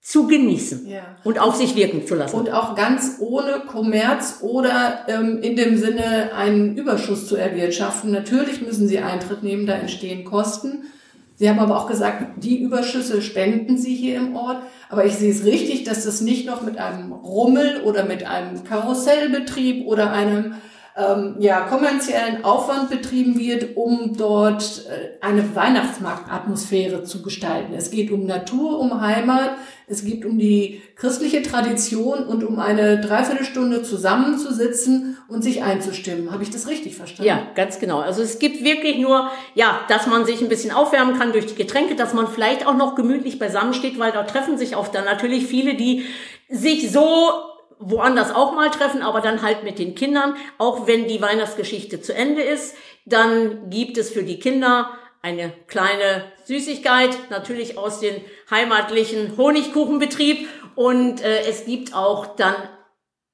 zu 0.00 0.26
genießen 0.26 0.88
ja. 0.88 1.02
und 1.24 1.38
auf 1.38 1.56
sich 1.56 1.76
wirken 1.76 2.06
zu 2.06 2.14
lassen. 2.14 2.36
Und 2.36 2.50
auch 2.50 2.74
ganz 2.74 3.16
ohne 3.20 3.62
Kommerz 3.66 4.38
oder 4.40 5.04
ähm, 5.08 5.40
in 5.42 5.56
dem 5.56 5.76
Sinne 5.76 6.32
einen 6.34 6.76
Überschuss 6.76 7.28
zu 7.28 7.36
erwirtschaften. 7.36 8.10
Natürlich 8.12 8.62
müssen 8.62 8.88
Sie 8.88 8.98
Eintritt 8.98 9.42
nehmen, 9.42 9.66
da 9.66 9.74
entstehen 9.74 10.24
Kosten. 10.24 10.84
Sie 11.34 11.50
haben 11.50 11.58
aber 11.58 11.76
auch 11.76 11.86
gesagt, 11.86 12.42
die 12.42 12.62
Überschüsse 12.62 13.20
spenden 13.20 13.76
Sie 13.76 13.94
hier 13.94 14.16
im 14.16 14.36
Ort. 14.36 14.62
Aber 14.88 15.04
ich 15.04 15.14
sehe 15.14 15.32
es 15.32 15.44
richtig, 15.44 15.84
dass 15.84 16.04
das 16.04 16.20
nicht 16.22 16.46
noch 16.46 16.62
mit 16.62 16.78
einem 16.78 17.12
Rummel 17.12 17.82
oder 17.82 18.04
mit 18.04 18.24
einem 18.24 18.64
Karussellbetrieb 18.64 19.86
oder 19.86 20.12
einem 20.12 20.54
ähm, 20.96 21.36
ja, 21.40 21.60
kommerziellen 21.60 22.42
Aufwand 22.42 22.88
betrieben 22.88 23.38
wird, 23.38 23.76
um 23.76 24.16
dort 24.16 24.86
äh, 24.88 25.22
eine 25.24 25.54
Weihnachtsmarktatmosphäre 25.54 27.04
zu 27.04 27.20
gestalten. 27.22 27.74
Es 27.74 27.90
geht 27.90 28.10
um 28.10 28.24
Natur, 28.24 28.78
um 28.78 28.98
Heimat, 29.02 29.50
es 29.88 30.04
geht 30.04 30.24
um 30.24 30.38
die 30.38 30.80
christliche 30.96 31.42
Tradition 31.42 32.24
und 32.24 32.42
um 32.42 32.58
eine 32.58 32.98
Dreiviertelstunde 32.98 33.82
zusammenzusitzen 33.82 35.18
und 35.28 35.42
sich 35.42 35.62
einzustimmen. 35.62 36.32
Habe 36.32 36.42
ich 36.42 36.50
das 36.50 36.66
richtig 36.66 36.96
verstanden? 36.96 37.28
Ja, 37.28 37.46
ganz 37.54 37.78
genau. 37.78 38.00
Also 38.00 38.22
es 38.22 38.38
gibt 38.38 38.64
wirklich 38.64 38.96
nur, 38.96 39.30
ja, 39.54 39.80
dass 39.88 40.06
man 40.06 40.24
sich 40.24 40.40
ein 40.40 40.48
bisschen 40.48 40.72
aufwärmen 40.72 41.18
kann 41.18 41.32
durch 41.32 41.46
die 41.46 41.54
Getränke, 41.54 41.94
dass 41.94 42.14
man 42.14 42.26
vielleicht 42.26 42.66
auch 42.66 42.74
noch 42.74 42.94
gemütlich 42.94 43.38
beisammen 43.38 43.74
steht, 43.74 43.98
weil 43.98 44.12
da 44.12 44.22
treffen 44.22 44.56
sich 44.56 44.74
auch 44.74 44.88
dann 44.88 45.04
natürlich 45.04 45.46
viele, 45.46 45.74
die 45.74 46.06
sich 46.48 46.90
so 46.90 47.30
woanders 47.78 48.34
auch 48.34 48.52
mal 48.52 48.70
treffen, 48.70 49.02
aber 49.02 49.20
dann 49.20 49.42
halt 49.42 49.64
mit 49.64 49.78
den 49.78 49.94
Kindern. 49.94 50.36
Auch 50.58 50.86
wenn 50.86 51.08
die 51.08 51.20
Weihnachtsgeschichte 51.20 52.00
zu 52.00 52.14
Ende 52.14 52.42
ist, 52.42 52.76
dann 53.04 53.70
gibt 53.70 53.98
es 53.98 54.10
für 54.10 54.22
die 54.22 54.38
Kinder 54.38 54.90
eine 55.22 55.52
kleine 55.66 56.24
Süßigkeit, 56.44 57.30
natürlich 57.30 57.78
aus 57.78 58.00
dem 58.00 58.14
heimatlichen 58.50 59.36
Honigkuchenbetrieb. 59.36 60.48
Und 60.74 61.22
äh, 61.22 61.40
es 61.48 61.64
gibt 61.64 61.94
auch 61.94 62.36
dann 62.36 62.54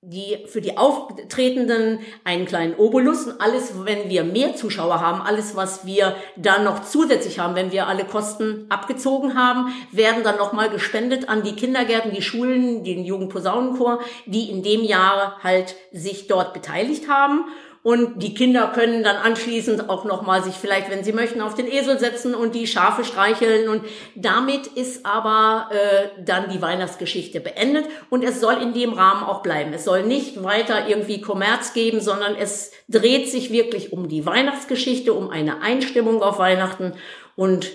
die 0.05 0.39
für 0.49 0.61
die 0.61 0.77
Auftretenden 0.79 2.01
einen 2.25 2.45
kleinen 2.45 2.75
Obolus 2.75 3.29
und 3.29 3.41
alles, 3.41 3.85
wenn 3.85 4.11
wir 4.11 4.25
mehr 4.25 4.57
Zuschauer 4.57 5.01
haben, 5.01 5.23
alles, 5.23 5.55
was 5.55 5.87
wir 5.87 6.17
dann 6.35 6.65
noch 6.65 6.83
zusätzlich 6.83 7.39
haben, 7.39 7.55
wenn 7.55 7.71
wir 7.71 7.87
alle 7.87 8.05
Kosten 8.05 8.67
abgezogen 8.69 9.37
haben, 9.37 9.73
werden 9.93 10.25
dann 10.25 10.39
nochmal 10.39 10.71
gespendet 10.71 11.29
an 11.29 11.45
die 11.45 11.55
Kindergärten, 11.55 12.13
die 12.13 12.21
Schulen, 12.21 12.83
den 12.83 13.05
Jugendposaunenchor, 13.05 14.01
die 14.27 14.51
in 14.51 14.65
dem 14.65 14.83
Jahr 14.83 15.39
halt 15.41 15.77
sich 15.93 16.27
dort 16.27 16.53
beteiligt 16.53 17.09
haben. 17.09 17.45
Und 17.85 18.23
die 18.23 18.33
Kinder 18.33 18.71
können 18.73 19.03
dann 19.03 19.17
anschließend 19.17 19.91
auch 19.91 20.05
nochmal 20.05 20.45
sich 20.45 20.55
vielleicht, 20.55 20.89
wenn 20.89 21.03
sie 21.03 21.13
möchten, 21.13 21.41
auf 21.41 21.55
den 21.57 21.67
Esel 21.67 21.99
setzen 21.99 22.33
und 22.33 22.55
die 22.55 22.69
Schafe 22.69 23.05
streicheln. 23.05 23.69
Und 23.69 23.85
damit 24.15 24.69
ist 24.69 25.05
aber 25.05 25.69
äh, 25.73 26.23
dann 26.25 26.49
die 26.49 26.63
Weihnachtsgeschichte 26.63 27.41
beendet. 27.41 27.87
Und 28.09 28.23
es 28.23 28.41
soll 28.41 28.63
in 28.63 28.73
dem 28.73 28.93
Rahmen 28.93 29.25
auch 29.25 29.43
bleiben. 29.43 29.73
Es 29.73 29.85
soll 29.85 30.05
nicht 30.05 30.45
weiter 30.45 30.87
irgendwie 30.87 31.21
Kommerz 31.21 31.73
geben, 31.73 32.01
sondern 32.01 32.37
es 32.37 32.71
dreht 32.89 33.29
sich 33.29 33.51
wirklich 33.51 33.93
um 33.93 34.09
die 34.09 34.25
Weihnachtsgeschichte, 34.27 35.13
um 35.13 35.31
eine 35.31 35.61
Einstimmung 35.61 36.23
auf 36.23 36.39
Weihnachten. 36.39 36.93
Und 37.35 37.73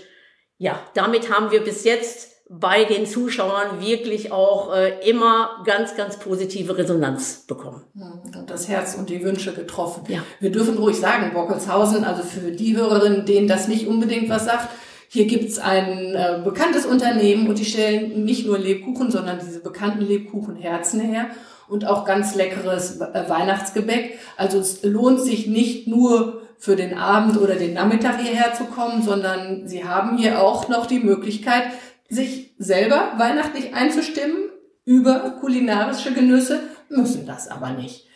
ja, 0.57 0.79
damit 0.93 1.33
haben 1.33 1.51
wir 1.51 1.65
bis 1.65 1.83
jetzt 1.83 2.36
bei 2.49 2.85
den 2.85 3.05
Zuschauern 3.05 3.81
wirklich 3.81 4.31
auch 4.31 4.73
äh, 4.73 4.99
immer 5.09 5.63
ganz, 5.65 5.95
ganz 5.95 6.17
positive 6.17 6.77
Resonanz 6.77 7.45
bekommen. 7.45 7.83
Hm, 7.93 8.39
und 8.39 8.49
das 8.49 8.69
Herz 8.69 8.95
und 8.95 9.09
die 9.09 9.23
Wünsche 9.23 9.53
getroffen. 9.53 10.03
Ja. 10.07 10.19
Wir 10.39 10.51
dürfen 10.51 10.77
ruhig 10.77 10.97
sagen, 10.97 11.33
Bockelshausen, 11.33 12.05
also 12.05 12.23
für 12.23 12.51
die 12.51 12.77
Hörerinnen, 12.77 13.25
denen 13.25 13.47
das 13.47 13.67
nicht 13.67 13.87
unbedingt 13.87 14.29
was 14.29 14.45
sagt, 14.45 14.69
hier 15.09 15.25
gibt's 15.25 15.57
ein 15.57 16.15
äh, 16.15 16.41
bekanntes 16.43 16.85
Unternehmen 16.85 17.47
und 17.47 17.59
die 17.59 17.65
stellen 17.65 18.25
nicht 18.25 18.45
nur 18.45 18.57
Lebkuchen, 18.57 19.09
sondern 19.09 19.39
diese 19.39 19.61
bekannten 19.61 20.01
Lebkuchenherzen 20.01 20.99
her 20.99 21.27
und 21.67 21.85
auch 21.85 22.05
ganz 22.05 22.35
leckeres 22.35 22.99
äh, 22.99 23.29
Weihnachtsgebäck. 23.29 24.19
Also 24.37 24.59
es 24.59 24.83
lohnt 24.83 25.21
sich 25.21 25.47
nicht 25.47 25.87
nur 25.87 26.41
für 26.57 26.75
den 26.75 26.97
Abend 26.97 27.39
oder 27.39 27.55
den 27.55 27.73
Nachmittag 27.73 28.21
hierher 28.21 28.53
zu 28.53 28.65
kommen, 28.65 29.01
sondern 29.01 29.67
sie 29.67 29.85
haben 29.85 30.17
hier 30.17 30.41
auch 30.41 30.69
noch 30.69 30.87
die 30.87 30.99
Möglichkeit, 30.99 31.63
sich 32.09 32.55
selber 32.57 33.13
weihnachtlich 33.17 33.73
einzustimmen 33.73 34.49
über 34.85 35.31
kulinarische 35.41 36.13
Genüsse, 36.13 36.61
müssen 36.89 37.25
das 37.25 37.47
aber 37.47 37.71
nicht. 37.71 38.07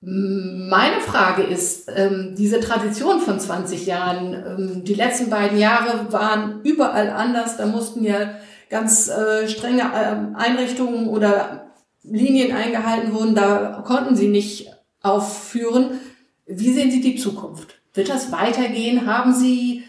Meine 0.00 1.00
Frage 1.00 1.42
ist, 1.42 1.90
ähm, 1.94 2.34
diese 2.36 2.60
Tradition 2.60 3.20
von 3.20 3.40
20 3.40 3.86
Jahren, 3.86 4.32
ähm, 4.32 4.84
die 4.84 4.94
letzten 4.94 5.28
beiden 5.28 5.58
Jahre 5.58 6.12
waren 6.12 6.60
überall 6.62 7.10
anders, 7.10 7.56
da 7.56 7.66
mussten 7.66 8.04
ja 8.04 8.34
ganz 8.70 9.08
äh, 9.08 9.48
strenge 9.48 9.82
äh, 9.82 10.36
Einrichtungen 10.36 11.08
oder 11.08 11.72
Linien 12.04 12.56
eingehalten 12.56 13.12
wurden, 13.12 13.34
da 13.34 13.82
konnten 13.86 14.14
sie 14.14 14.28
nicht 14.28 14.70
aufführen. 15.02 16.00
Wie 16.46 16.72
sehen 16.72 16.90
Sie 16.90 17.00
die 17.00 17.16
Zukunft? 17.16 17.80
Wird 17.94 18.08
das 18.08 18.30
weitergehen? 18.30 19.06
Haben 19.06 19.34
Sie 19.34 19.84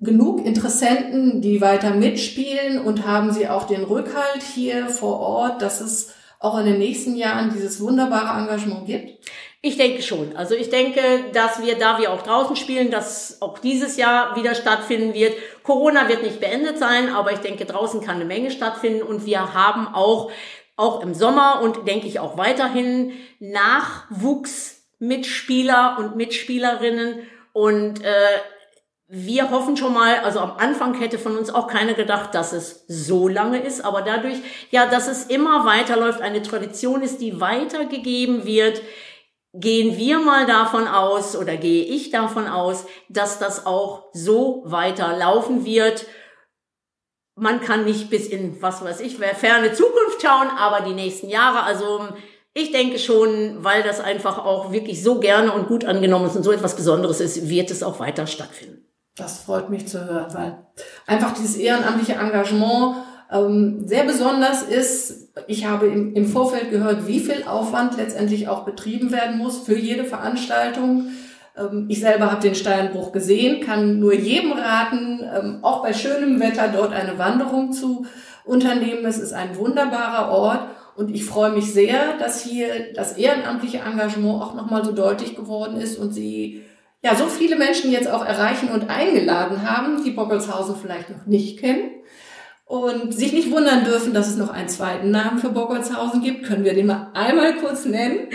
genug 0.00 0.44
Interessenten, 0.44 1.40
die 1.40 1.60
weiter 1.60 1.90
mitspielen 1.90 2.80
und 2.80 3.06
haben 3.06 3.30
Sie 3.32 3.48
auch 3.48 3.66
den 3.66 3.84
Rückhalt 3.84 4.42
hier 4.42 4.88
vor 4.88 5.20
Ort, 5.20 5.62
dass 5.62 5.80
es 5.80 6.12
auch 6.38 6.58
in 6.58 6.66
den 6.66 6.78
nächsten 6.78 7.16
Jahren 7.16 7.50
dieses 7.50 7.80
wunderbare 7.80 8.38
Engagement 8.38 8.86
gibt? 8.86 9.18
Ich 9.62 9.78
denke 9.78 10.02
schon. 10.02 10.36
Also 10.36 10.54
ich 10.54 10.70
denke, 10.70 11.00
dass 11.32 11.60
wir, 11.62 11.78
da 11.78 11.98
wir 11.98 12.12
auch 12.12 12.20
draußen 12.22 12.54
spielen, 12.56 12.90
dass 12.90 13.40
auch 13.40 13.58
dieses 13.58 13.96
Jahr 13.96 14.36
wieder 14.36 14.54
stattfinden 14.54 15.14
wird. 15.14 15.32
Corona 15.62 16.08
wird 16.08 16.22
nicht 16.22 16.40
beendet 16.40 16.78
sein, 16.78 17.08
aber 17.08 17.32
ich 17.32 17.40
denke, 17.40 17.64
draußen 17.64 18.02
kann 18.02 18.16
eine 18.16 18.26
Menge 18.26 18.52
stattfinden 18.52 19.02
und 19.02 19.26
wir 19.26 19.54
haben 19.54 19.88
auch, 19.88 20.30
auch 20.76 21.02
im 21.02 21.14
Sommer 21.14 21.62
und 21.62 21.88
denke 21.88 22.06
ich 22.06 22.20
auch 22.20 22.36
weiterhin 22.36 23.12
Nachwuchsmitspieler 23.40 25.96
und 25.98 26.16
Mitspielerinnen 26.16 27.22
und 27.52 28.04
äh, 28.04 28.38
wir 29.08 29.50
hoffen 29.50 29.76
schon 29.76 29.94
mal, 29.94 30.18
also 30.18 30.40
am 30.40 30.56
Anfang 30.56 30.94
hätte 30.94 31.18
von 31.18 31.36
uns 31.36 31.50
auch 31.50 31.68
keiner 31.68 31.94
gedacht, 31.94 32.34
dass 32.34 32.52
es 32.52 32.84
so 32.88 33.28
lange 33.28 33.62
ist, 33.62 33.84
aber 33.84 34.02
dadurch, 34.02 34.38
ja, 34.70 34.86
dass 34.86 35.06
es 35.06 35.26
immer 35.26 35.64
weiterläuft, 35.64 36.20
eine 36.20 36.42
Tradition 36.42 37.02
ist, 37.02 37.20
die 37.20 37.40
weitergegeben 37.40 38.44
wird, 38.44 38.82
gehen 39.52 39.96
wir 39.96 40.18
mal 40.18 40.44
davon 40.46 40.88
aus 40.88 41.36
oder 41.36 41.56
gehe 41.56 41.84
ich 41.84 42.10
davon 42.10 42.48
aus, 42.48 42.84
dass 43.08 43.38
das 43.38 43.64
auch 43.64 44.06
so 44.12 44.64
weiterlaufen 44.66 45.64
wird. 45.64 46.06
Man 47.36 47.60
kann 47.60 47.84
nicht 47.84 48.10
bis 48.10 48.26
in, 48.26 48.60
was 48.60 48.84
weiß 48.84 49.00
ich, 49.00 49.18
ferne 49.18 49.72
Zukunft 49.72 50.20
schauen, 50.20 50.48
aber 50.48 50.84
die 50.84 50.94
nächsten 50.94 51.28
Jahre, 51.28 51.62
also 51.62 52.08
ich 52.54 52.72
denke 52.72 52.98
schon, 52.98 53.62
weil 53.62 53.82
das 53.82 54.00
einfach 54.00 54.44
auch 54.44 54.72
wirklich 54.72 55.02
so 55.02 55.20
gerne 55.20 55.52
und 55.52 55.68
gut 55.68 55.84
angenommen 55.84 56.26
ist 56.26 56.36
und 56.36 56.42
so 56.42 56.52
etwas 56.52 56.74
Besonderes 56.74 57.20
ist, 57.20 57.48
wird 57.48 57.70
es 57.70 57.82
auch 57.82 58.00
weiter 58.00 58.26
stattfinden. 58.26 58.85
Das 59.16 59.38
freut 59.38 59.70
mich 59.70 59.88
zu 59.88 60.04
hören, 60.04 60.32
weil 60.34 60.58
einfach 61.06 61.32
dieses 61.32 61.56
ehrenamtliche 61.56 62.20
Engagement 62.20 62.96
ähm, 63.32 63.86
sehr 63.86 64.04
besonders 64.04 64.62
ist. 64.62 65.30
Ich 65.46 65.66
habe 65.66 65.86
im, 65.86 66.14
im 66.14 66.26
Vorfeld 66.26 66.70
gehört, 66.70 67.06
wie 67.06 67.20
viel 67.20 67.44
Aufwand 67.44 67.96
letztendlich 67.96 68.48
auch 68.48 68.64
betrieben 68.64 69.10
werden 69.12 69.38
muss 69.38 69.58
für 69.58 69.76
jede 69.76 70.04
Veranstaltung. 70.04 71.08
Ähm, 71.56 71.86
ich 71.88 72.00
selber 72.00 72.30
habe 72.30 72.42
den 72.42 72.54
Steinbruch 72.54 73.12
gesehen, 73.12 73.64
kann 73.64 73.98
nur 73.98 74.14
jedem 74.14 74.52
raten, 74.52 75.20
ähm, 75.34 75.58
auch 75.62 75.82
bei 75.82 75.94
schönem 75.94 76.38
Wetter 76.38 76.68
dort 76.68 76.92
eine 76.92 77.18
Wanderung 77.18 77.72
zu 77.72 78.04
unternehmen. 78.44 79.06
Es 79.06 79.18
ist 79.18 79.32
ein 79.32 79.56
wunderbarer 79.56 80.30
Ort. 80.30 80.60
Und 80.94 81.10
ich 81.10 81.26
freue 81.26 81.52
mich 81.52 81.72
sehr, 81.72 82.16
dass 82.18 82.42
hier 82.42 82.68
das 82.94 83.18
ehrenamtliche 83.18 83.78
Engagement 83.78 84.42
auch 84.42 84.54
nochmal 84.54 84.84
so 84.84 84.92
deutlich 84.92 85.36
geworden 85.36 85.78
ist 85.78 85.98
und 85.98 86.12
Sie 86.12 86.62
ja, 87.02 87.14
so 87.14 87.26
viele 87.26 87.56
Menschen 87.56 87.90
jetzt 87.92 88.10
auch 88.10 88.24
erreichen 88.24 88.70
und 88.70 88.90
eingeladen 88.90 89.68
haben, 89.68 90.02
die 90.02 90.10
Bockelshausen 90.10 90.76
vielleicht 90.76 91.10
noch 91.10 91.26
nicht 91.26 91.60
kennen 91.60 91.90
und 92.66 93.14
sich 93.14 93.32
nicht 93.32 93.50
wundern 93.52 93.84
dürfen, 93.84 94.12
dass 94.12 94.26
es 94.26 94.36
noch 94.36 94.50
einen 94.50 94.68
zweiten 94.68 95.10
Namen 95.10 95.38
für 95.38 95.50
Bockelshausen 95.50 96.20
gibt. 96.20 96.46
Können 96.46 96.64
wir 96.64 96.74
den 96.74 96.86
mal 96.86 97.10
einmal 97.14 97.56
kurz 97.56 97.84
nennen? 97.84 98.28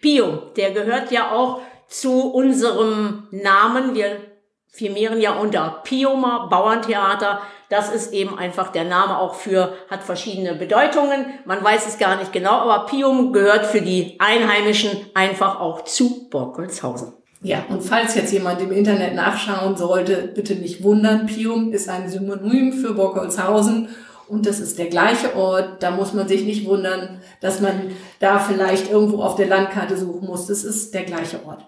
Pio, 0.00 0.50
der 0.56 0.72
gehört 0.72 1.12
ja 1.12 1.30
auch 1.30 1.60
zu 1.86 2.32
unserem 2.32 3.28
Namen. 3.30 3.94
Wir 3.94 4.18
firmieren 4.66 5.20
ja 5.20 5.38
unter 5.38 5.82
Pioma 5.84 6.46
Bauerntheater. 6.46 7.40
Das 7.70 7.92
ist 7.92 8.12
eben 8.12 8.36
einfach 8.36 8.72
der 8.72 8.84
Name 8.84 9.18
auch 9.18 9.34
für, 9.34 9.74
hat 9.88 10.02
verschiedene 10.02 10.54
Bedeutungen. 10.54 11.26
Man 11.44 11.62
weiß 11.62 11.86
es 11.86 11.98
gar 11.98 12.16
nicht 12.16 12.32
genau, 12.32 12.58
aber 12.58 12.86
Pium 12.86 13.32
gehört 13.32 13.66
für 13.66 13.80
die 13.80 14.18
Einheimischen 14.18 14.90
einfach 15.14 15.60
auch 15.60 15.84
zu 15.84 16.28
Bockelshausen. 16.28 17.12
Ja, 17.46 17.64
und 17.68 17.80
falls 17.80 18.16
jetzt 18.16 18.32
jemand 18.32 18.60
im 18.60 18.72
Internet 18.72 19.14
nachschauen 19.14 19.76
sollte, 19.76 20.32
bitte 20.34 20.56
nicht 20.56 20.82
wundern. 20.82 21.26
Pium 21.26 21.72
ist 21.72 21.88
ein 21.88 22.10
Synonym 22.10 22.72
für 22.72 22.94
Borkholzhausen 22.94 23.88
und 24.26 24.46
das 24.46 24.58
ist 24.58 24.80
der 24.80 24.86
gleiche 24.86 25.36
Ort. 25.36 25.80
Da 25.80 25.92
muss 25.92 26.12
man 26.12 26.26
sich 26.26 26.42
nicht 26.42 26.66
wundern, 26.66 27.20
dass 27.40 27.60
man 27.60 27.92
da 28.18 28.40
vielleicht 28.40 28.90
irgendwo 28.90 29.22
auf 29.22 29.36
der 29.36 29.46
Landkarte 29.46 29.96
suchen 29.96 30.26
muss. 30.26 30.48
Das 30.48 30.64
ist 30.64 30.92
der 30.92 31.04
gleiche 31.04 31.46
Ort. 31.46 31.64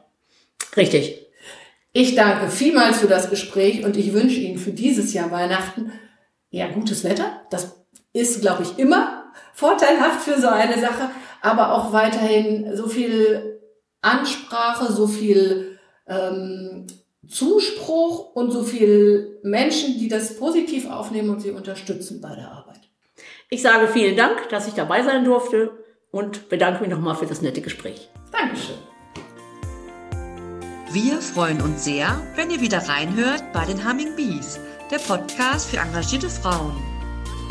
Richtig. 0.77 1.29
Ich 1.93 2.17
danke 2.17 2.51
vielmals 2.51 2.99
für 2.99 3.07
das 3.07 3.31
Gespräch 3.31 3.85
und 3.85 3.97
ich 3.97 4.13
wünsche 4.13 4.41
Ihnen 4.41 4.59
für 4.59 4.73
dieses 4.73 5.13
Jahr 5.13 5.31
Weihnachten 5.31 5.93
ja 6.51 6.67
gutes 6.67 7.05
Wetter. 7.05 7.43
Das 7.51 7.77
ist, 8.13 8.41
glaube 8.41 8.65
ich, 8.65 8.81
immer 8.81 9.33
vorteilhaft 9.55 10.23
für 10.23 10.41
so 10.41 10.49
eine 10.49 10.81
Sache, 10.81 11.11
aber 11.41 11.73
auch 11.73 11.93
weiterhin 11.93 12.77
so 12.77 12.89
viel 12.89 13.61
Ansprache, 14.01 14.93
so 14.93 15.07
viel 15.07 15.68
ähm, 16.09 16.87
Zuspruch 17.29 18.35
und 18.35 18.51
so 18.51 18.63
viel 18.63 19.39
Menschen, 19.43 19.99
die 19.99 20.09
das 20.09 20.37
positiv 20.37 20.89
aufnehmen 20.89 21.31
und 21.31 21.41
sie 21.41 21.51
unterstützen 21.51 22.21
bei 22.21 22.35
der 22.35 22.51
Arbeit. 22.51 22.81
Ich 23.51 23.63
sage 23.63 23.89
vielen 23.89 24.17
Dank, 24.17 24.49
dass 24.51 24.69
ich 24.69 24.75
dabei 24.75 25.03
sein 25.03 25.25
durfte 25.25 25.71
und 26.11 26.49
bedanke 26.49 26.81
mich 26.83 26.91
nochmal 26.91 27.17
für 27.17 27.27
das 27.27 27.43
nette 27.43 27.61
Gespräch. 27.61 28.09
Dankeschön. 28.33 28.77
Wir 30.91 31.21
freuen 31.21 31.61
uns 31.61 31.85
sehr, 31.85 32.23
wenn 32.35 32.51
ihr 32.51 32.63
wieder 32.63 32.79
reinhört 32.89 33.45
bei 33.53 33.67
den 33.67 33.87
Humming 33.87 34.17
Bees, 34.17 34.59
der 34.91 34.99
Podcast 34.99 35.69
für 35.69 35.77
engagierte 35.77 36.31
Frauen. 36.31 36.75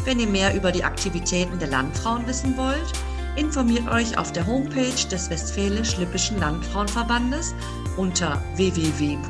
Wenn 0.05 0.19
ihr 0.19 0.27
mehr 0.27 0.55
über 0.55 0.71
die 0.71 0.83
Aktivitäten 0.83 1.59
der 1.59 1.67
Landfrauen 1.67 2.25
wissen 2.25 2.57
wollt, 2.57 2.93
informiert 3.37 3.87
euch 3.89 4.17
auf 4.17 4.31
der 4.31 4.45
Homepage 4.45 5.07
des 5.09 5.29
Westfälisch-Lippischen 5.29 6.39
Landfrauenverbandes 6.39 7.53
unter 7.95 8.41
www.wllv.de. 8.55 9.27